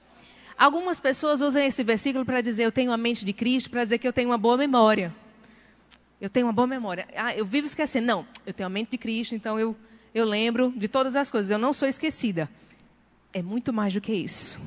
[0.56, 3.96] Algumas pessoas usam esse versículo para dizer eu tenho a mente de Cristo, para dizer
[3.96, 5.14] que eu tenho uma boa memória.
[6.20, 7.08] Eu tenho uma boa memória.
[7.16, 8.06] Ah, eu vivo esquecendo.
[8.06, 9.74] Não, eu tenho a mente de Cristo, então eu,
[10.14, 11.50] eu lembro de todas as coisas.
[11.50, 12.48] Eu não sou esquecida.
[13.32, 14.60] É muito mais do que isso.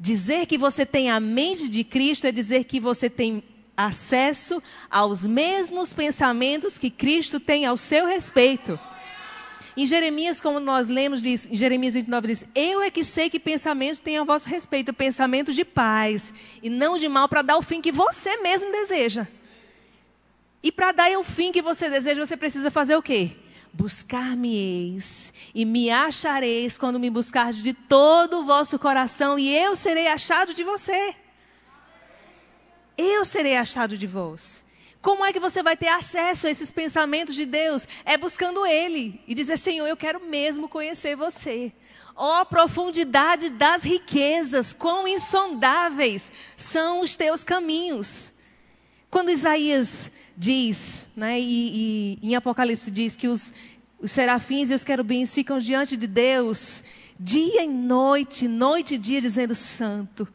[0.00, 3.42] Dizer que você tem a mente de Cristo é dizer que você tem
[3.76, 8.78] acesso aos mesmos pensamentos que Cristo tem ao seu respeito.
[9.76, 13.38] Em Jeremias, como nós lemos, diz, em Jeremias 29 diz: Eu é que sei que
[13.38, 17.62] pensamentos têm a vosso respeito, pensamentos de paz e não de mal, para dar o
[17.62, 19.28] fim que você mesmo deseja.
[20.60, 23.36] E para dar o fim que você deseja, você precisa fazer o quê?
[23.72, 30.08] Buscar-me-eis e me achareis quando me buscardes de todo o vosso coração, e eu serei
[30.08, 31.14] achado de você.
[32.96, 34.64] Eu serei achado de vós.
[35.00, 37.86] Como é que você vai ter acesso a esses pensamentos de Deus?
[38.04, 41.72] É buscando Ele e dizer: Senhor, eu quero mesmo conhecer você.
[42.16, 48.34] Ó oh, profundidade das riquezas, quão insondáveis são os teus caminhos.
[49.10, 53.52] Quando Isaías diz, né, e, e em Apocalipse diz que os,
[53.98, 56.84] os serafins e os querubins ficam diante de Deus
[57.18, 60.28] dia e noite, noite e dia, dizendo: Santo,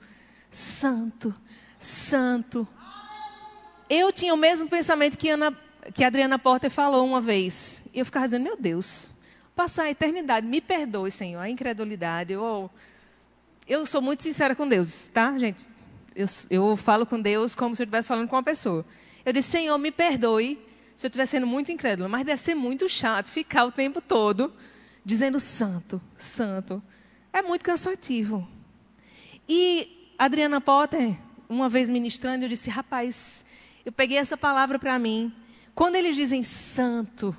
[0.52, 1.34] Santo,
[1.80, 2.68] Santo.
[3.90, 5.56] Eu tinha o mesmo pensamento que, Ana,
[5.94, 7.84] que a Adriana Porter falou uma vez.
[7.94, 9.12] E eu ficava dizendo: Meu Deus,
[9.56, 12.70] passar a eternidade, me perdoe, Senhor, a incredulidade, ou
[13.68, 15.66] eu sou muito sincera com Deus, tá, gente?
[16.16, 18.86] Eu, eu falo com Deus como se eu estivesse falando com uma pessoa.
[19.26, 20.60] Eu disse, Senhor, me perdoe
[20.96, 24.54] se eu estiver sendo muito incrédulo, mas deve ser muito chato ficar o tempo todo
[25.04, 26.82] dizendo santo, santo.
[27.32, 28.48] É muito cansativo.
[29.48, 31.18] E Adriana Potter,
[31.50, 33.46] uma vez ministrando, eu disse, rapaz,
[33.86, 35.34] eu peguei essa palavra para mim.
[35.76, 37.36] Quando eles dizem santo,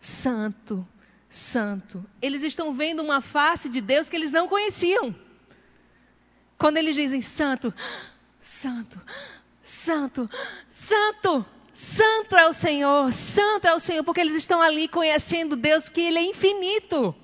[0.00, 0.86] santo,
[1.28, 5.14] santo, eles estão vendo uma face de Deus que eles não conheciam.
[6.60, 7.72] Quando eles dizem santo,
[8.38, 9.00] santo,
[9.62, 10.28] santo,
[10.68, 15.88] santo, santo é o Senhor, santo é o Senhor, porque eles estão ali conhecendo Deus
[15.88, 17.14] que Ele é infinito.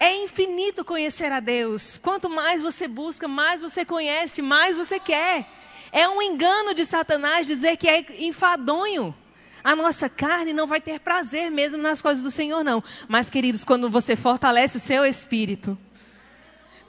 [0.00, 1.98] É infinito conhecer a Deus.
[1.98, 5.46] Quanto mais você busca, mais você conhece, mais você quer.
[5.92, 9.14] É um engano de Satanás dizer que é enfadonho.
[9.62, 12.82] A nossa carne não vai ter prazer mesmo nas coisas do Senhor, não.
[13.06, 15.76] Mas, queridos, quando você fortalece o seu espírito,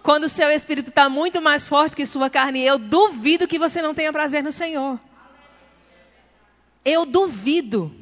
[0.04, 3.82] quando o seu espírito está muito mais forte que sua carne, eu duvido que você
[3.82, 5.00] não tenha prazer no Senhor.
[6.84, 7.94] Eu duvido.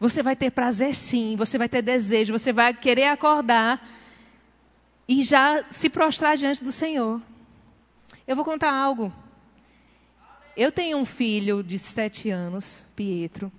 [0.00, 3.88] Você vai ter prazer sim, você vai ter desejo, você vai querer acordar
[5.06, 7.22] e já se prostrar diante do Senhor.
[8.26, 9.12] Eu vou contar algo.
[10.56, 13.50] Eu tenho um filho de sete anos, Pietro.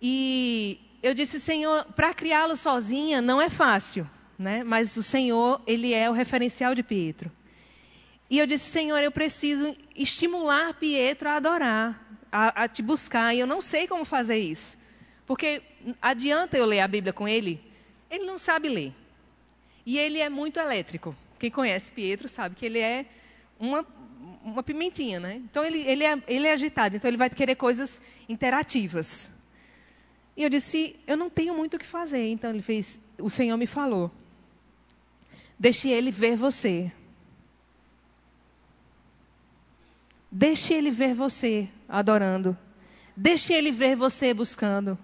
[0.00, 4.06] E eu disse, Senhor, para criá-lo sozinha não é fácil
[4.38, 4.62] né?
[4.62, 7.30] Mas o Senhor, ele é o referencial de Pietro.
[8.28, 13.34] E eu disse, Senhor, eu preciso estimular Pietro a adorar, a, a te buscar.
[13.34, 14.76] E eu não sei como fazer isso.
[15.26, 15.62] Porque
[16.02, 17.60] adianta eu ler a Bíblia com ele,
[18.10, 18.92] ele não sabe ler.
[19.84, 21.16] E ele é muito elétrico.
[21.38, 23.06] Quem conhece Pietro sabe que ele é
[23.58, 23.86] uma,
[24.42, 25.36] uma pimentinha, né?
[25.36, 29.30] Então ele, ele, é, ele é agitado, então ele vai querer coisas interativas.
[30.36, 32.28] E eu disse, eu não tenho muito o que fazer.
[32.28, 34.10] Então ele fez, o Senhor me falou.
[35.58, 36.92] Deixe ele ver você.
[40.30, 42.56] Deixe ele ver você adorando.
[43.16, 44.98] Deixe ele ver você buscando.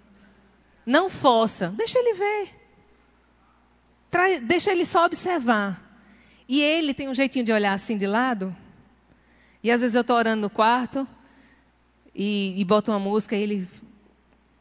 [0.85, 2.51] Não força, deixa ele ver.
[4.11, 5.83] Trai, deixa ele só observar.
[6.47, 8.55] E ele tem um jeitinho de olhar assim de lado.
[9.63, 11.09] E às vezes eu estou orando no quarto
[12.15, 13.69] e, e boto uma música e ele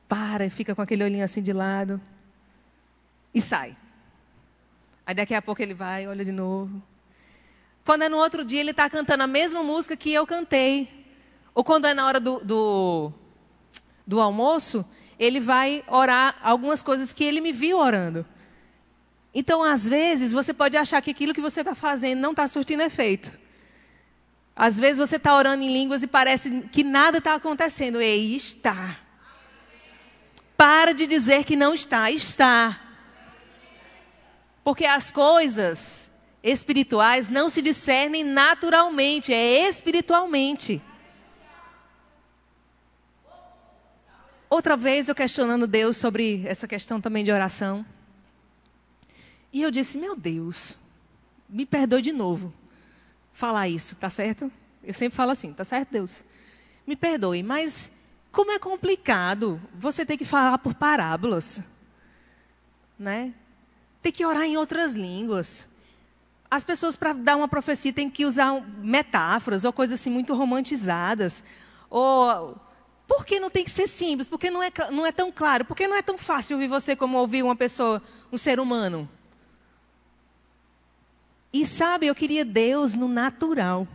[0.07, 1.99] para e fica com aquele olhinho assim de lado
[3.33, 3.75] e sai.
[5.05, 6.81] Aí daqui a pouco ele vai, olha de novo.
[7.83, 10.87] Quando é no outro dia, ele está cantando a mesma música que eu cantei.
[11.53, 13.11] Ou quando é na hora do, do,
[14.05, 14.85] do almoço,
[15.17, 18.25] ele vai orar algumas coisas que ele me viu orando.
[19.33, 22.83] Então, às vezes, você pode achar que aquilo que você está fazendo não está surtindo
[22.83, 23.39] efeito.
[24.55, 28.01] Às vezes você está orando em línguas e parece que nada está acontecendo.
[28.01, 28.97] Ei, está.
[30.57, 32.11] Para de dizer que não está.
[32.11, 32.79] Está.
[34.63, 36.11] Porque as coisas
[36.43, 40.81] espirituais não se discernem naturalmente, é espiritualmente.
[44.49, 47.85] Outra vez eu questionando Deus sobre essa questão também de oração.
[49.53, 50.77] E eu disse: Meu Deus,
[51.49, 52.53] me perdoe de novo
[53.31, 54.51] falar isso, tá certo?
[54.83, 56.25] Eu sempre falo assim: Tá certo, Deus?
[56.85, 57.91] Me perdoe, mas
[58.31, 61.61] como é complicado você ter que falar por parábolas,
[62.99, 63.33] né?
[64.01, 65.67] Tem que orar em outras línguas.
[66.49, 71.43] As pessoas, para dar uma profecia, têm que usar metáforas ou coisas assim muito romantizadas.
[71.89, 72.57] Ou
[73.07, 74.27] por que não tem que ser simples?
[74.27, 75.65] Por que não é, não é tão claro?
[75.65, 79.07] Por que não é tão fácil ouvir você como ouvir uma pessoa, um ser humano?
[81.53, 83.87] E sabe, eu queria Deus no natural.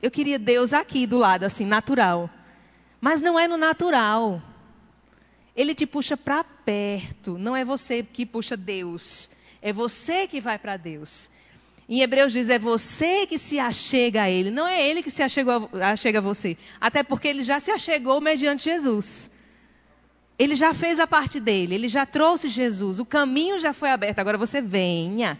[0.00, 2.30] Eu queria Deus aqui do lado, assim, natural.
[3.00, 4.42] Mas não é no natural.
[5.60, 7.36] Ele te puxa para perto.
[7.36, 9.28] Não é você que puxa Deus.
[9.60, 11.28] É você que vai para Deus.
[11.86, 14.50] Em Hebreus diz: é você que se achega a Ele.
[14.50, 16.56] Não é Ele que se achegou achega a você.
[16.80, 19.30] Até porque Ele já se achegou mediante Jesus.
[20.38, 21.74] Ele já fez a parte dele.
[21.74, 22.98] Ele já trouxe Jesus.
[22.98, 24.18] O caminho já foi aberto.
[24.18, 25.38] Agora você venha.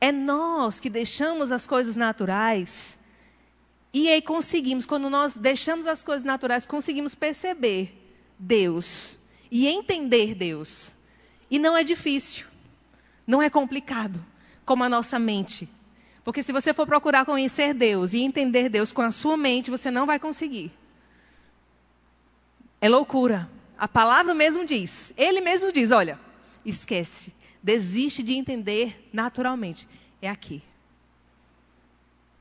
[0.00, 2.98] É nós que deixamos as coisas naturais.
[3.92, 8.05] E aí conseguimos, quando nós deixamos as coisas naturais, conseguimos perceber
[8.38, 9.18] Deus
[9.50, 10.94] e entender Deus.
[11.50, 12.46] E não é difícil,
[13.26, 14.24] não é complicado,
[14.64, 15.68] como a nossa mente.
[16.24, 19.90] Porque se você for procurar conhecer Deus e entender Deus com a sua mente, você
[19.90, 20.72] não vai conseguir.
[22.80, 23.48] É loucura.
[23.78, 26.18] A palavra mesmo diz, ele mesmo diz: olha,
[26.64, 27.32] esquece,
[27.62, 29.88] desiste de entender naturalmente.
[30.20, 30.62] É aqui.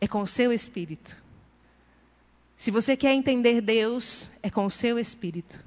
[0.02, 1.22] É com o seu espírito.
[2.58, 5.64] Se você quer entender Deus, é com o seu espírito.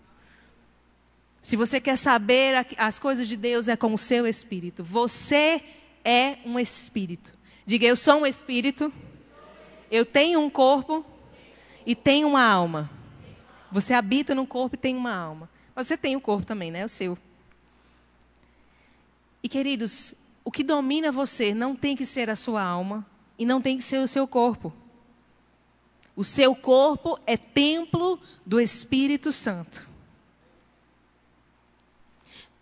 [1.41, 4.84] Se você quer saber as coisas de Deus, é com o seu espírito.
[4.84, 5.62] Você
[6.05, 7.34] é um espírito.
[7.64, 8.93] Diga, eu sou um espírito,
[9.91, 11.05] eu tenho um corpo
[11.86, 12.91] e tenho uma alma.
[13.70, 15.49] Você habita no corpo e tem uma alma.
[15.74, 16.84] Mas você tem o corpo também, né?
[16.84, 17.16] O seu.
[19.43, 20.14] E queridos,
[20.45, 23.07] o que domina você não tem que ser a sua alma
[23.39, 24.72] e não tem que ser o seu corpo.
[26.16, 29.88] O seu corpo é templo do Espírito Santo.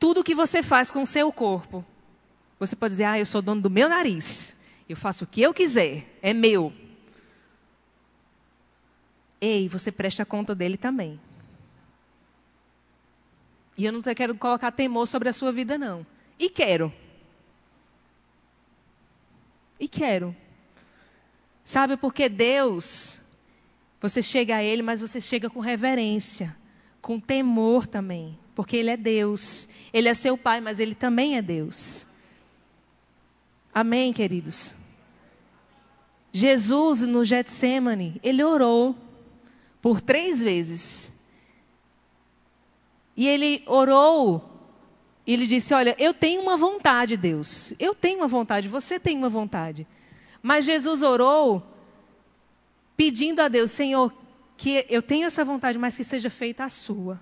[0.07, 1.85] Tudo que você faz com o seu corpo,
[2.61, 4.55] você pode dizer: "Ah, eu sou dono do meu nariz.
[4.89, 6.73] Eu faço o que eu quiser, é meu".
[9.41, 11.21] Ei, você presta conta dele também.
[13.77, 16.07] E eu não quero colocar temor sobre a sua vida, não.
[16.39, 16.93] E quero.
[19.81, 20.37] E quero.
[21.65, 23.21] Sabe porque Deus,
[24.01, 26.57] você chega a Ele, mas você chega com reverência,
[27.03, 28.39] com temor também.
[28.57, 29.69] Porque Ele é Deus.
[29.93, 32.05] Ele é seu Pai, mas Ele também é Deus.
[33.73, 34.75] Amém, queridos?
[36.33, 38.97] Jesus, no Getsemane, Ele orou
[39.81, 41.13] por três vezes.
[43.17, 44.45] E ele orou,
[45.27, 47.73] e ele disse: Olha, eu tenho uma vontade, Deus.
[47.79, 49.87] Eu tenho uma vontade, você tem uma vontade.
[50.43, 51.63] Mas Jesus orou
[52.97, 54.13] pedindo a Deus: Senhor,
[54.57, 57.21] que eu tenho essa vontade, mas que seja feita a sua.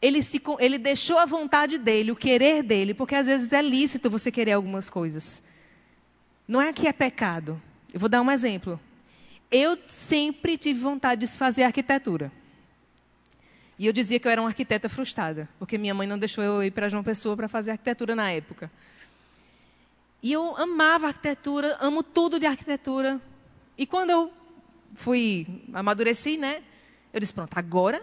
[0.00, 4.08] Ele, se, ele deixou a vontade dele, o querer dele, porque às vezes é lícito
[4.08, 5.42] você querer algumas coisas.
[6.48, 7.60] Não é que é pecado.
[7.92, 8.80] Eu vou dar um exemplo.
[9.50, 12.32] Eu sempre tive vontade de fazer arquitetura.
[13.78, 16.62] E eu dizia que eu era uma arquiteta frustrada, porque minha mãe não deixou eu
[16.62, 18.70] ir para João Pessoa para fazer arquitetura na época.
[20.22, 23.20] E eu amava arquitetura, amo tudo de arquitetura.
[23.78, 24.30] E quando eu
[24.94, 26.62] fui, amadureci, né?
[27.12, 28.02] Eu disse, pronto, agora,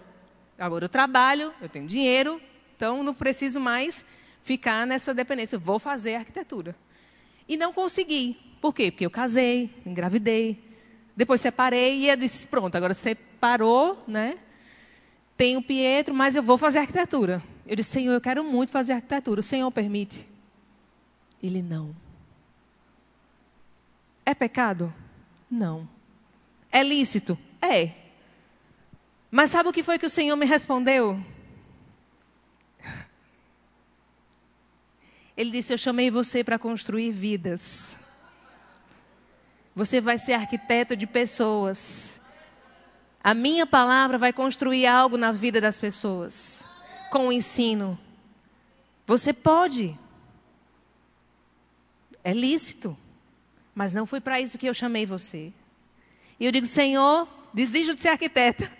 [0.58, 2.40] agora eu trabalho, eu tenho dinheiro,
[2.76, 4.04] então não preciso mais
[4.42, 5.58] ficar nessa dependência.
[5.58, 6.74] Vou fazer arquitetura.
[7.48, 8.36] E não consegui.
[8.60, 8.90] Por quê?
[8.90, 10.60] Porque eu casei, engravidei,
[11.16, 14.38] depois separei e eu disse, pronto, agora separou, né?
[15.36, 17.42] Tenho Pietro, mas eu vou fazer arquitetura.
[17.66, 19.40] Eu disse, Senhor, eu quero muito fazer arquitetura.
[19.40, 20.26] O Senhor permite?
[21.42, 21.94] Ele não.
[24.26, 24.92] É pecado?
[25.50, 25.88] Não.
[26.70, 27.38] É lícito?
[27.62, 27.92] É.
[29.30, 31.22] Mas sabe o que foi que o Senhor me respondeu?
[35.36, 38.00] Ele disse: Eu chamei você para construir vidas.
[39.74, 42.20] Você vai ser arquiteto de pessoas.
[43.22, 46.66] A minha palavra vai construir algo na vida das pessoas.
[47.10, 47.98] Com o ensino.
[49.06, 49.96] Você pode.
[52.24, 52.96] É lícito.
[53.74, 55.52] Mas não foi para isso que eu chamei você.
[56.40, 58.77] E eu digo, Senhor, desisto de ser arquiteta.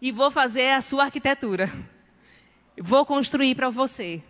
[0.00, 1.70] E vou fazer a sua arquitetura.
[2.78, 4.22] Vou construir para você.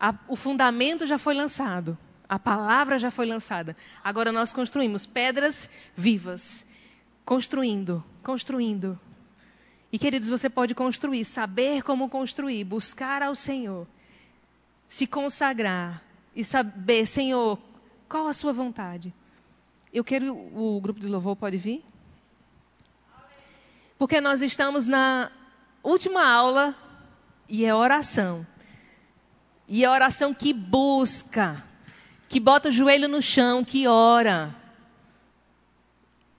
[0.00, 1.96] A, o fundamento já foi lançado.
[2.28, 3.76] A palavra já foi lançada.
[4.02, 6.66] Agora nós construímos pedras vivas.
[7.24, 8.98] Construindo, construindo.
[9.94, 13.86] E queridos, você pode construir, saber como construir, buscar ao Senhor,
[14.88, 16.02] se consagrar
[16.34, 17.58] e saber, Senhor,
[18.08, 19.14] qual a sua vontade.
[19.92, 21.84] Eu quero, o grupo de louvor pode vir?
[23.98, 25.30] Porque nós estamos na
[25.82, 26.74] última aula
[27.48, 28.46] e é oração.
[29.68, 31.64] E é oração que busca,
[32.28, 34.54] que bota o joelho no chão, que ora.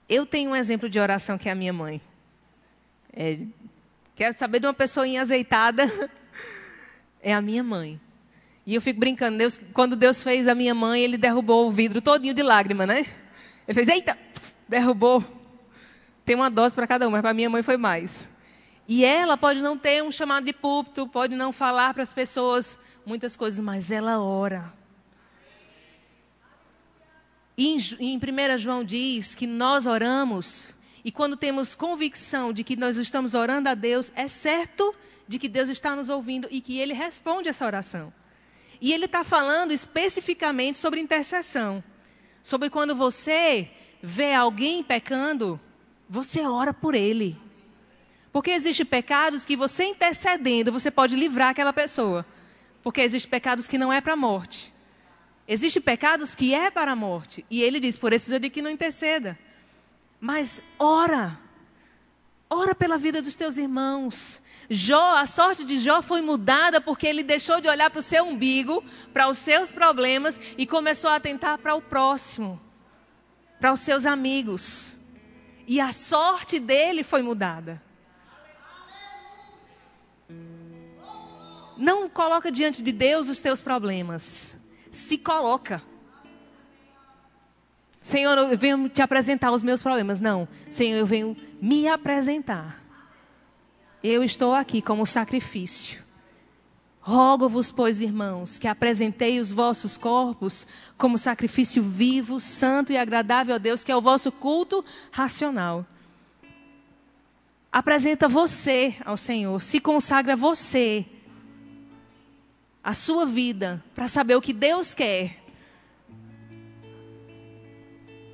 [0.08, 2.02] Eu tenho um exemplo de oração que é a minha mãe.
[3.12, 3.40] É,
[4.16, 5.86] quero saber de uma pessoinha azeitada?
[7.28, 8.00] É a minha mãe.
[8.68, 12.00] E eu fico brincando, Deus, quando Deus fez a minha mãe, ele derrubou o vidro
[12.00, 13.06] todinho de lágrima, né?
[13.68, 14.16] Ele fez, eita,
[14.70, 15.24] derrubou.
[16.26, 18.28] Tem uma dose para cada um, mas para minha mãe foi mais.
[18.88, 22.80] E ela pode não ter um chamado de púlpito, pode não falar para as pessoas
[23.06, 24.74] muitas coisas, mas ela ora.
[27.58, 33.34] Em 1 João diz que nós oramos, e quando temos convicção de que nós estamos
[33.34, 34.94] orando a Deus, é certo
[35.28, 38.12] de que Deus está nos ouvindo e que Ele responde essa oração.
[38.82, 41.84] E Ele está falando especificamente sobre intercessão.
[42.44, 43.70] Sobre quando você
[44.02, 45.60] vê alguém pecando,
[46.10, 47.38] você ora por ele.
[48.32, 52.26] Porque existem pecados que você intercedendo, você pode livrar aquela pessoa.
[52.84, 54.74] Porque existem pecados que não é para a morte.
[55.48, 57.46] Existem pecados que é para a morte.
[57.50, 59.38] E ele diz, por isso eu digo que não interceda.
[60.20, 61.40] Mas ora.
[62.50, 64.42] Ora pela vida dos teus irmãos.
[64.70, 68.26] Jó, a sorte de Jó foi mudada porque ele deixou de olhar para o seu
[68.26, 68.84] umbigo,
[69.14, 72.60] para os seus problemas e começou a atentar para o próximo,
[73.60, 75.00] para os seus amigos.
[75.68, 77.82] E a sorte dele foi mudada.
[81.78, 84.58] Não coloca diante de Deus os teus problemas.
[84.92, 85.82] Se coloca.
[88.00, 90.20] Senhor, eu venho te apresentar os meus problemas.
[90.20, 90.48] Não.
[90.70, 92.82] Senhor, eu venho me apresentar.
[94.04, 96.05] Eu estou aqui como sacrifício.
[97.08, 103.60] Rogo-vos, pois, irmãos, que apresentei os vossos corpos como sacrifício vivo, santo e agradável a
[103.60, 105.86] Deus, que é o vosso culto racional.
[107.72, 111.06] Apresenta você ao Senhor, se consagra você,
[112.84, 115.44] a sua vida, para saber o que Deus quer.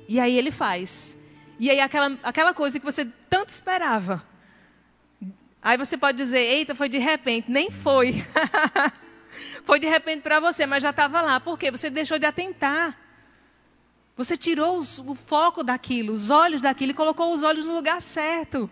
[0.08, 1.14] E aí ele faz.
[1.58, 4.31] E aí aquela, aquela coisa que você tanto esperava.
[5.62, 7.48] Aí você pode dizer, eita, foi de repente.
[7.48, 8.24] Nem foi.
[9.64, 11.38] foi de repente para você, mas já estava lá.
[11.38, 11.70] Por quê?
[11.70, 12.98] Você deixou de atentar.
[14.16, 18.02] Você tirou os, o foco daquilo, os olhos daquilo e colocou os olhos no lugar
[18.02, 18.68] certo.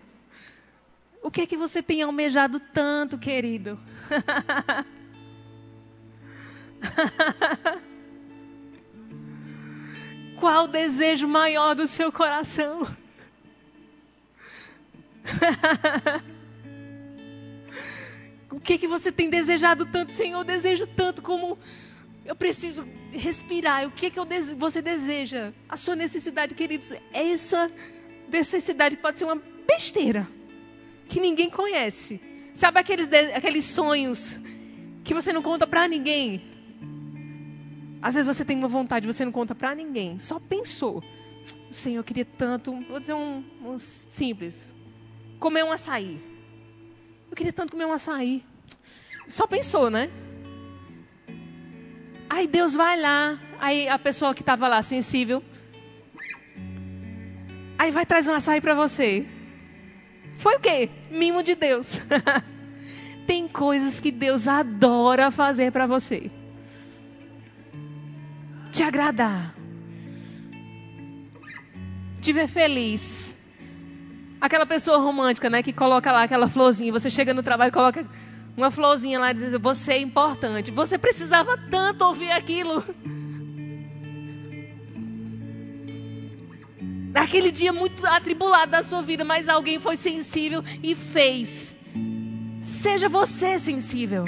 [1.23, 3.79] O que é que você tem almejado tanto, querido?
[10.39, 12.81] Qual o desejo maior do seu coração?
[18.51, 20.39] o que que você tem desejado tanto, Senhor?
[20.39, 21.57] Eu desejo tanto como
[22.25, 23.87] eu preciso respirar.
[23.87, 24.55] O que que dese...
[24.55, 25.53] você deseja?
[25.69, 27.71] A sua necessidade, queridos, essa
[28.29, 30.27] necessidade pode ser uma besteira
[31.07, 32.21] que ninguém conhece.
[32.53, 33.33] Sabe aqueles, de...
[33.33, 34.39] aqueles sonhos
[35.03, 36.43] que você não conta para ninguém?
[38.01, 41.03] Às vezes você tem uma vontade, você não conta para ninguém, só pensou.
[41.69, 44.69] Senhor, eu queria tanto, vou dizer um, um, simples,
[45.39, 46.30] comer um açaí.
[47.31, 48.45] Eu queria tanto comer um açaí.
[49.27, 50.11] Só pensou, né?
[52.29, 55.43] Aí Deus vai lá, aí a pessoa que estava lá, sensível,
[57.77, 59.25] aí vai trazer um açaí para você.
[60.37, 60.89] Foi o quê?
[61.09, 61.99] Mimo de Deus.
[63.25, 66.29] tem coisas que Deus adora fazer para você
[68.71, 69.53] te agradar,
[72.21, 73.35] te ver feliz.
[74.41, 78.03] Aquela pessoa romântica, né, que coloca lá aquela florzinha, você chega no trabalho e coloca
[78.57, 80.71] uma florzinha lá e diz: Você é importante.
[80.71, 82.83] Você precisava tanto ouvir aquilo.
[87.13, 91.75] Naquele dia muito atribulado da sua vida, mas alguém foi sensível e fez.
[92.63, 94.25] Seja você sensível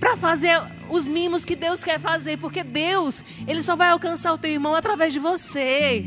[0.00, 0.60] para fazer
[0.90, 4.74] os mimos que Deus quer fazer, porque Deus, ele só vai alcançar o teu irmão
[4.74, 6.04] através de você.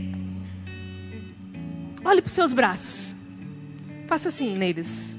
[2.03, 3.15] Olhe para os seus braços.
[4.07, 5.17] Faça assim neles.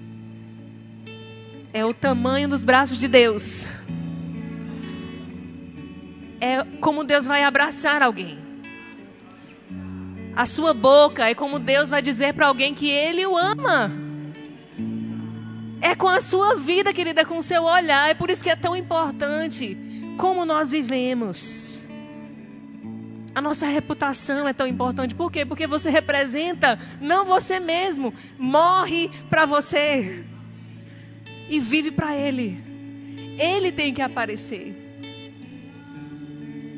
[1.72, 3.66] É o tamanho dos braços de Deus.
[6.40, 8.38] É como Deus vai abraçar alguém.
[10.34, 13.92] A sua boca é como Deus vai dizer para alguém que ele o ama.
[15.80, 18.10] É com a sua vida, querida, com o seu olhar.
[18.10, 19.76] É por isso que é tão importante
[20.16, 21.79] como nós vivemos.
[23.34, 25.14] A nossa reputação é tão importante.
[25.14, 25.46] Por quê?
[25.46, 28.12] Porque você representa não você mesmo.
[28.38, 30.24] Morre para você.
[31.48, 32.62] E vive para Ele.
[33.38, 34.76] Ele tem que aparecer.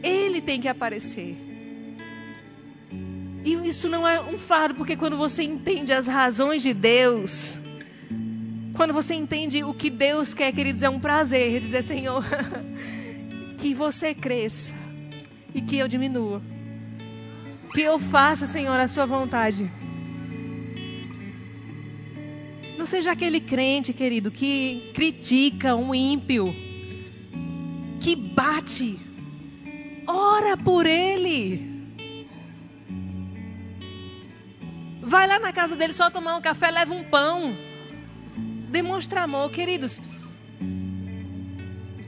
[0.03, 1.37] Ele tem que aparecer.
[3.45, 7.59] E isso não é um fardo, porque quando você entende as razões de Deus,
[8.75, 12.25] quando você entende o que Deus quer, queridos, é um prazer dizer, Senhor,
[13.59, 14.82] que você cresça
[15.55, 16.43] e que eu diminua.
[17.75, 19.71] Que eu faça, Senhor, a sua vontade.
[22.79, 26.55] Não seja aquele crente, querido, que critica um ímpio,
[28.01, 28.99] que bate.
[30.07, 31.71] Ora por ele.
[35.01, 37.57] Vai lá na casa dele só tomar um café, leva um pão
[38.73, 40.01] demonstra amor, queridos.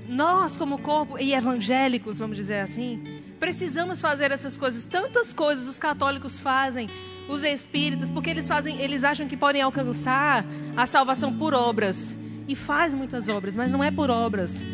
[0.09, 4.85] Nós, como corpo e evangélicos, vamos dizer assim, precisamos fazer essas coisas.
[4.85, 6.89] Tantas coisas os católicos fazem,
[7.29, 12.17] os espíritas, porque eles fazem, eles acham que podem alcançar a salvação por obras.
[12.49, 14.65] E faz muitas obras, mas não é por obras.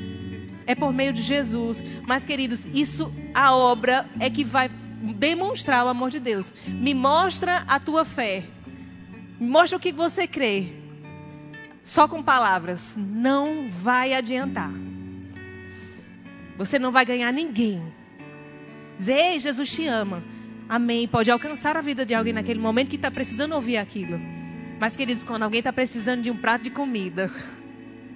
[0.68, 1.82] É por meio de Jesus.
[2.06, 4.70] Mas, queridos, isso, a obra é que vai
[5.18, 6.52] demonstrar o amor de Deus.
[6.68, 8.44] Me mostra a tua fé.
[9.40, 10.74] Me mostra o que você crê
[11.82, 14.70] só com palavras não vai adiantar.
[16.56, 17.99] Você não vai ganhar ninguém.
[19.00, 20.22] Dizer, ei, Jesus te ama.
[20.68, 21.08] Amém.
[21.08, 24.20] Pode alcançar a vida de alguém naquele momento que está precisando ouvir aquilo.
[24.78, 27.30] Mas, queridos, quando alguém está precisando de um prato de comida,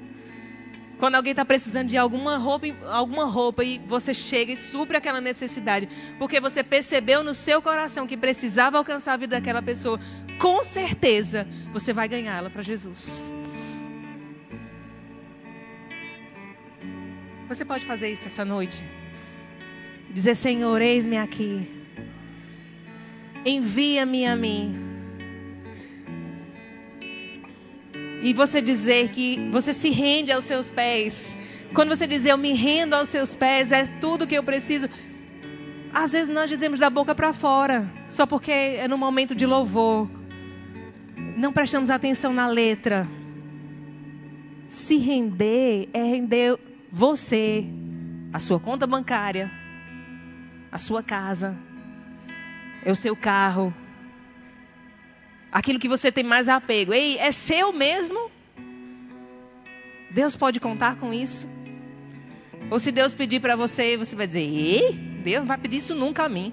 [1.00, 5.22] quando alguém está precisando de alguma roupa, alguma roupa e você chega e supre aquela
[5.22, 9.98] necessidade, porque você percebeu no seu coração que precisava alcançar a vida daquela pessoa,
[10.38, 13.32] com certeza você vai ganhá-la para Jesus.
[17.48, 18.84] Você pode fazer isso essa noite?
[20.14, 21.68] Dizer, Senhor, eis-me aqui.
[23.44, 24.76] Envia-me a mim.
[28.22, 31.36] E você dizer que você se rende aos seus pés.
[31.74, 34.88] Quando você dizer, eu me rendo aos seus pés, é tudo que eu preciso.
[35.92, 40.08] Às vezes nós dizemos da boca para fora, só porque é no momento de louvor.
[41.36, 43.08] Não prestamos atenção na letra.
[44.68, 46.56] Se render é render
[46.90, 47.64] você,
[48.32, 49.50] a sua conta bancária,
[50.74, 51.56] a sua casa,
[52.84, 53.72] é o seu carro,
[55.52, 56.92] aquilo que você tem mais apego.
[56.92, 58.28] Ei, é seu mesmo?
[60.10, 61.48] Deus pode contar com isso?
[62.68, 65.94] Ou se Deus pedir para você, você vai dizer: Ei, Deus não vai pedir isso
[65.94, 66.52] nunca a mim.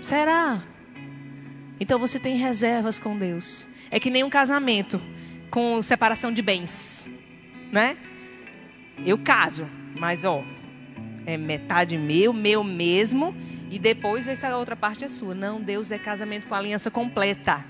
[0.00, 0.62] Será?
[1.78, 3.68] Então você tem reservas com Deus.
[3.90, 4.98] É que nem um casamento
[5.50, 7.10] com separação de bens,
[7.70, 7.98] né?
[9.04, 10.42] Eu caso, mas ó,
[11.26, 13.36] é metade meu, meu mesmo,
[13.68, 15.34] e depois essa outra parte é sua.
[15.34, 17.64] Não, Deus é casamento com aliança completa.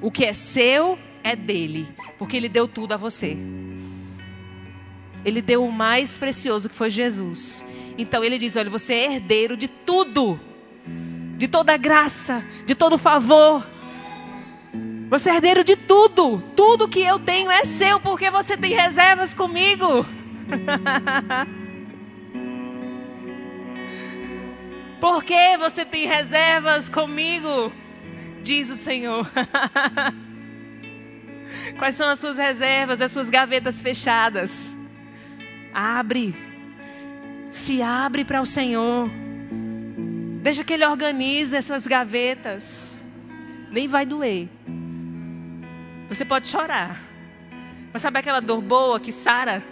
[0.00, 1.88] O que é seu é dele,
[2.18, 3.38] porque ele deu tudo a você.
[5.24, 7.64] Ele deu o mais precioso que foi Jesus.
[7.96, 10.40] Então ele diz: olha, você é herdeiro de tudo,
[11.38, 13.64] de toda graça, de todo favor.
[15.08, 16.42] Você é herdeiro de tudo.
[16.56, 20.04] Tudo que eu tenho é seu, porque você tem reservas comigo.
[25.00, 27.72] porque você tem reservas comigo?
[28.42, 29.30] Diz o Senhor.
[31.78, 34.76] Quais são as suas reservas, as suas gavetas fechadas?
[35.72, 36.34] Abre.
[37.50, 39.10] Se abre para o Senhor.
[40.42, 43.04] Deixa que Ele organize essas gavetas.
[43.70, 44.48] Nem vai doer.
[46.08, 47.00] Você pode chorar.
[47.92, 49.62] Mas sabe aquela dor boa que sara?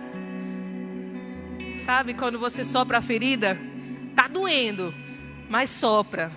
[1.80, 3.58] Sabe quando você sopra a ferida?
[4.14, 4.94] Tá doendo,
[5.48, 6.30] mas sopra.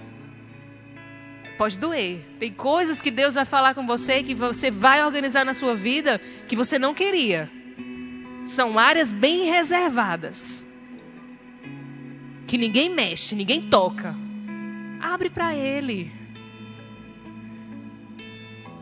[1.57, 2.25] Pode doer.
[2.39, 6.19] Tem coisas que Deus vai falar com você que você vai organizar na sua vida
[6.47, 7.51] que você não queria.
[8.45, 10.63] São áreas bem reservadas.
[12.47, 14.15] Que ninguém mexe, ninguém toca.
[15.01, 16.09] Abre para ele.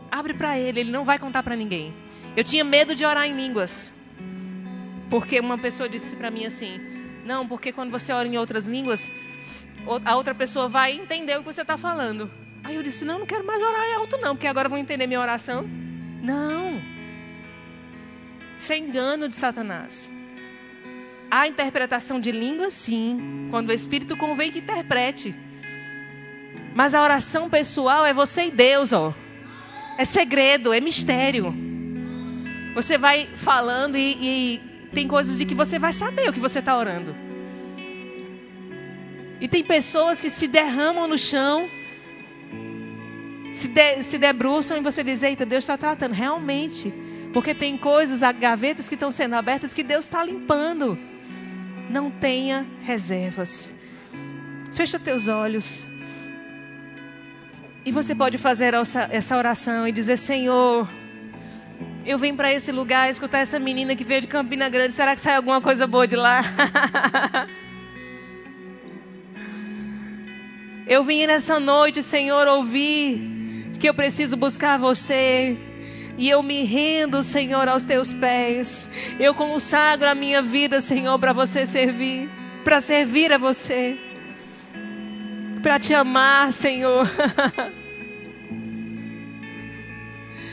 [0.08, 1.92] Abre para ele, ele não vai contar para ninguém.
[2.36, 3.92] Eu tinha medo de orar em línguas.
[5.12, 6.80] Porque uma pessoa disse para mim assim:
[7.22, 9.12] Não, porque quando você ora em outras línguas,
[10.06, 12.30] a outra pessoa vai entender o que você está falando.
[12.64, 15.06] Aí eu disse: Não, não quero mais orar em alto, não, porque agora vão entender
[15.06, 15.68] minha oração.
[16.22, 16.80] Não.
[18.56, 20.10] Isso é engano de Satanás.
[21.30, 23.48] A interpretação de línguas, sim.
[23.50, 25.34] Quando o Espírito convém que interprete.
[26.74, 29.12] Mas a oração pessoal é você e Deus, ó.
[29.98, 31.54] É segredo, é mistério.
[32.74, 36.58] Você vai falando e, e tem coisas de que você vai saber o que você
[36.58, 37.14] está orando.
[39.40, 41.68] E tem pessoas que se derramam no chão,
[43.52, 46.12] se, de, se debruçam e você diz: Eita, Deus está tratando.
[46.12, 46.92] Realmente.
[47.32, 50.98] Porque tem coisas, gavetas que estão sendo abertas que Deus está limpando.
[51.90, 53.74] Não tenha reservas.
[54.72, 55.86] Fecha teus olhos.
[57.84, 60.88] E você pode fazer essa oração e dizer: Senhor,
[62.04, 64.94] eu vim para esse lugar escutar essa menina que veio de Campina Grande.
[64.94, 66.44] Será que sai alguma coisa boa de lá?
[70.86, 75.56] eu vim nessa noite, Senhor, ouvir que eu preciso buscar você.
[76.18, 78.90] E eu me rendo, Senhor, aos teus pés.
[79.18, 82.28] Eu consagro a minha vida, Senhor, para você servir,
[82.64, 83.98] para servir a você
[85.62, 87.08] para te amar, Senhor.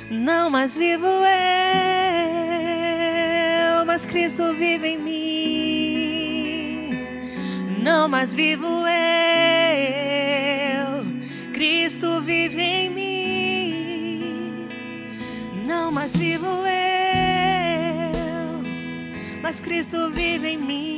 [0.10, 1.26] Não mais vivo eu,
[3.86, 6.30] mas Cristo vive em mim.
[7.84, 8.94] Não mais vivo eu,
[11.54, 14.68] Cristo vive em mim.
[15.66, 16.64] Não mais vivo eu,
[19.42, 20.90] mas Cristo vive em mim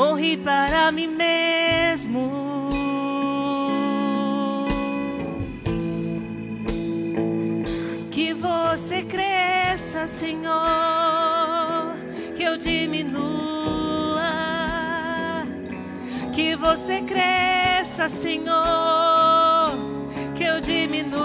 [0.00, 2.49] morri para mim mesmo.
[8.40, 11.94] Você cresça, Senhor,
[12.34, 13.20] que eu diminua.
[16.32, 19.70] Que você cresça, Senhor,
[20.34, 21.20] que eu diminua.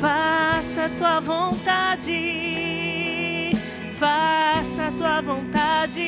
[0.00, 2.52] Faça a tua vontade
[4.02, 6.00] faça a tua vontade,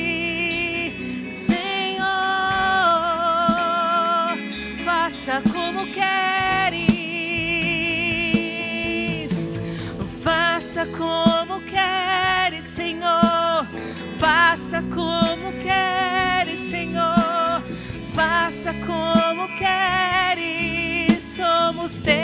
[1.31, 2.05] Senhor.
[4.83, 6.64] Faça como queres,
[10.85, 13.65] Faça como queres, Senhor.
[14.19, 17.63] Faça como queres, Senhor.
[18.13, 21.23] Faça como queres.
[21.35, 22.14] Somos teus.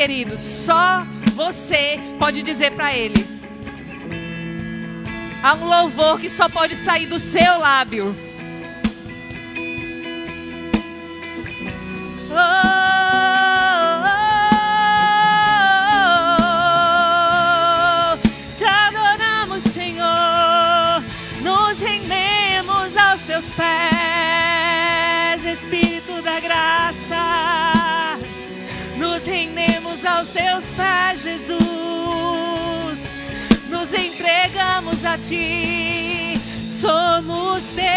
[0.00, 3.22] Querido, só você pode dizer para ele.
[5.42, 8.16] Há um louvor que só pode sair do seu lábio.
[35.12, 36.38] A ti.
[36.80, 37.89] Somos teus,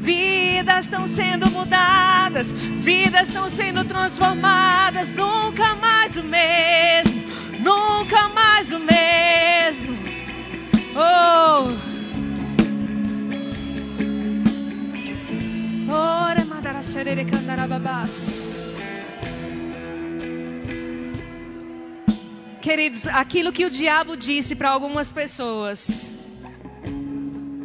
[0.00, 5.12] Vidas estão sendo mudadas, vidas estão sendo transformadas.
[5.12, 7.22] Nunca mais o mesmo,
[7.60, 9.96] nunca mais o mesmo.
[10.94, 11.72] Oh,
[15.90, 17.24] ora, madara, serere.
[22.64, 26.14] Queridos, aquilo que o diabo disse para algumas pessoas,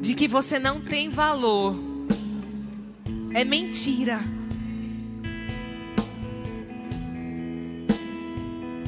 [0.02, 1.74] de que você não tem valor,
[3.34, 4.20] é mentira.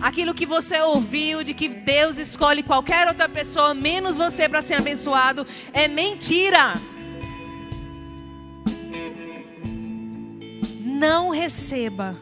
[0.01, 4.73] Aquilo que você ouviu de que Deus escolhe qualquer outra pessoa menos você para ser
[4.73, 6.73] abençoado é mentira.
[10.83, 12.17] Não receba.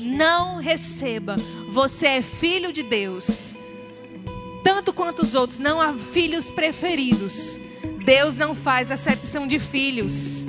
[0.00, 1.36] Não receba.
[1.68, 3.54] Você é filho de Deus.
[4.64, 7.58] Tanto quanto os outros, não há filhos preferidos.
[8.04, 10.46] Deus não faz acepção de filhos.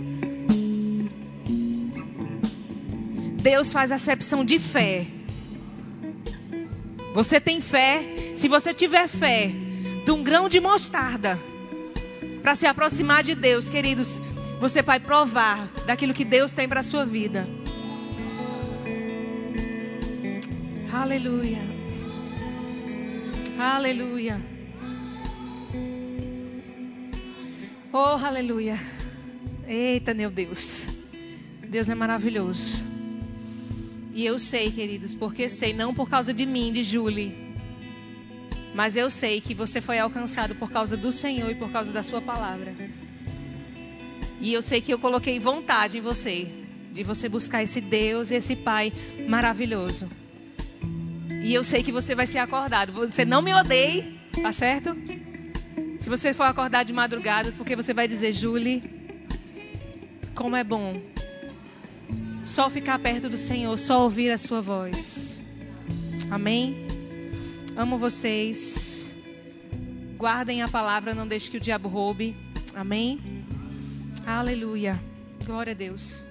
[3.42, 5.08] Deus faz acepção de fé.
[7.14, 8.34] Você tem fé?
[8.36, 9.52] Se você tiver fé
[10.06, 11.40] de um grão de mostarda
[12.42, 14.22] para se aproximar de Deus, queridos,
[14.60, 17.48] você vai provar daquilo que Deus tem para a sua vida.
[20.92, 21.60] Aleluia.
[23.60, 24.42] Aleluia.
[27.94, 28.76] Oh, aleluia.
[29.68, 30.88] Eita, meu Deus.
[31.68, 32.84] Deus é maravilhoso.
[34.16, 37.56] E eu sei, queridos, porque sei, não por causa de mim, de Julie,
[38.74, 42.02] mas eu sei que você foi alcançado por causa do Senhor e por causa da
[42.02, 42.74] Sua palavra.
[44.42, 46.48] E eu sei que eu coloquei vontade em você,
[46.92, 48.92] de você buscar esse Deus e esse Pai
[49.28, 50.10] maravilhoso.
[51.42, 52.94] E eu sei que você vai ser acordado.
[52.94, 54.96] Você não me odeie, tá certo?
[56.00, 58.82] Se você for acordar de madrugadas, porque você vai dizer, Julie,
[60.36, 61.02] como é bom
[62.44, 65.44] só ficar perto do Senhor, só ouvir a sua voz.
[66.32, 66.88] Amém?
[67.76, 69.10] Amo vocês.
[70.18, 72.36] Guardem a palavra, não deixe que o diabo roube.
[72.76, 73.46] Amém?
[74.26, 75.02] Aleluia.
[75.46, 76.29] Glória a Deus.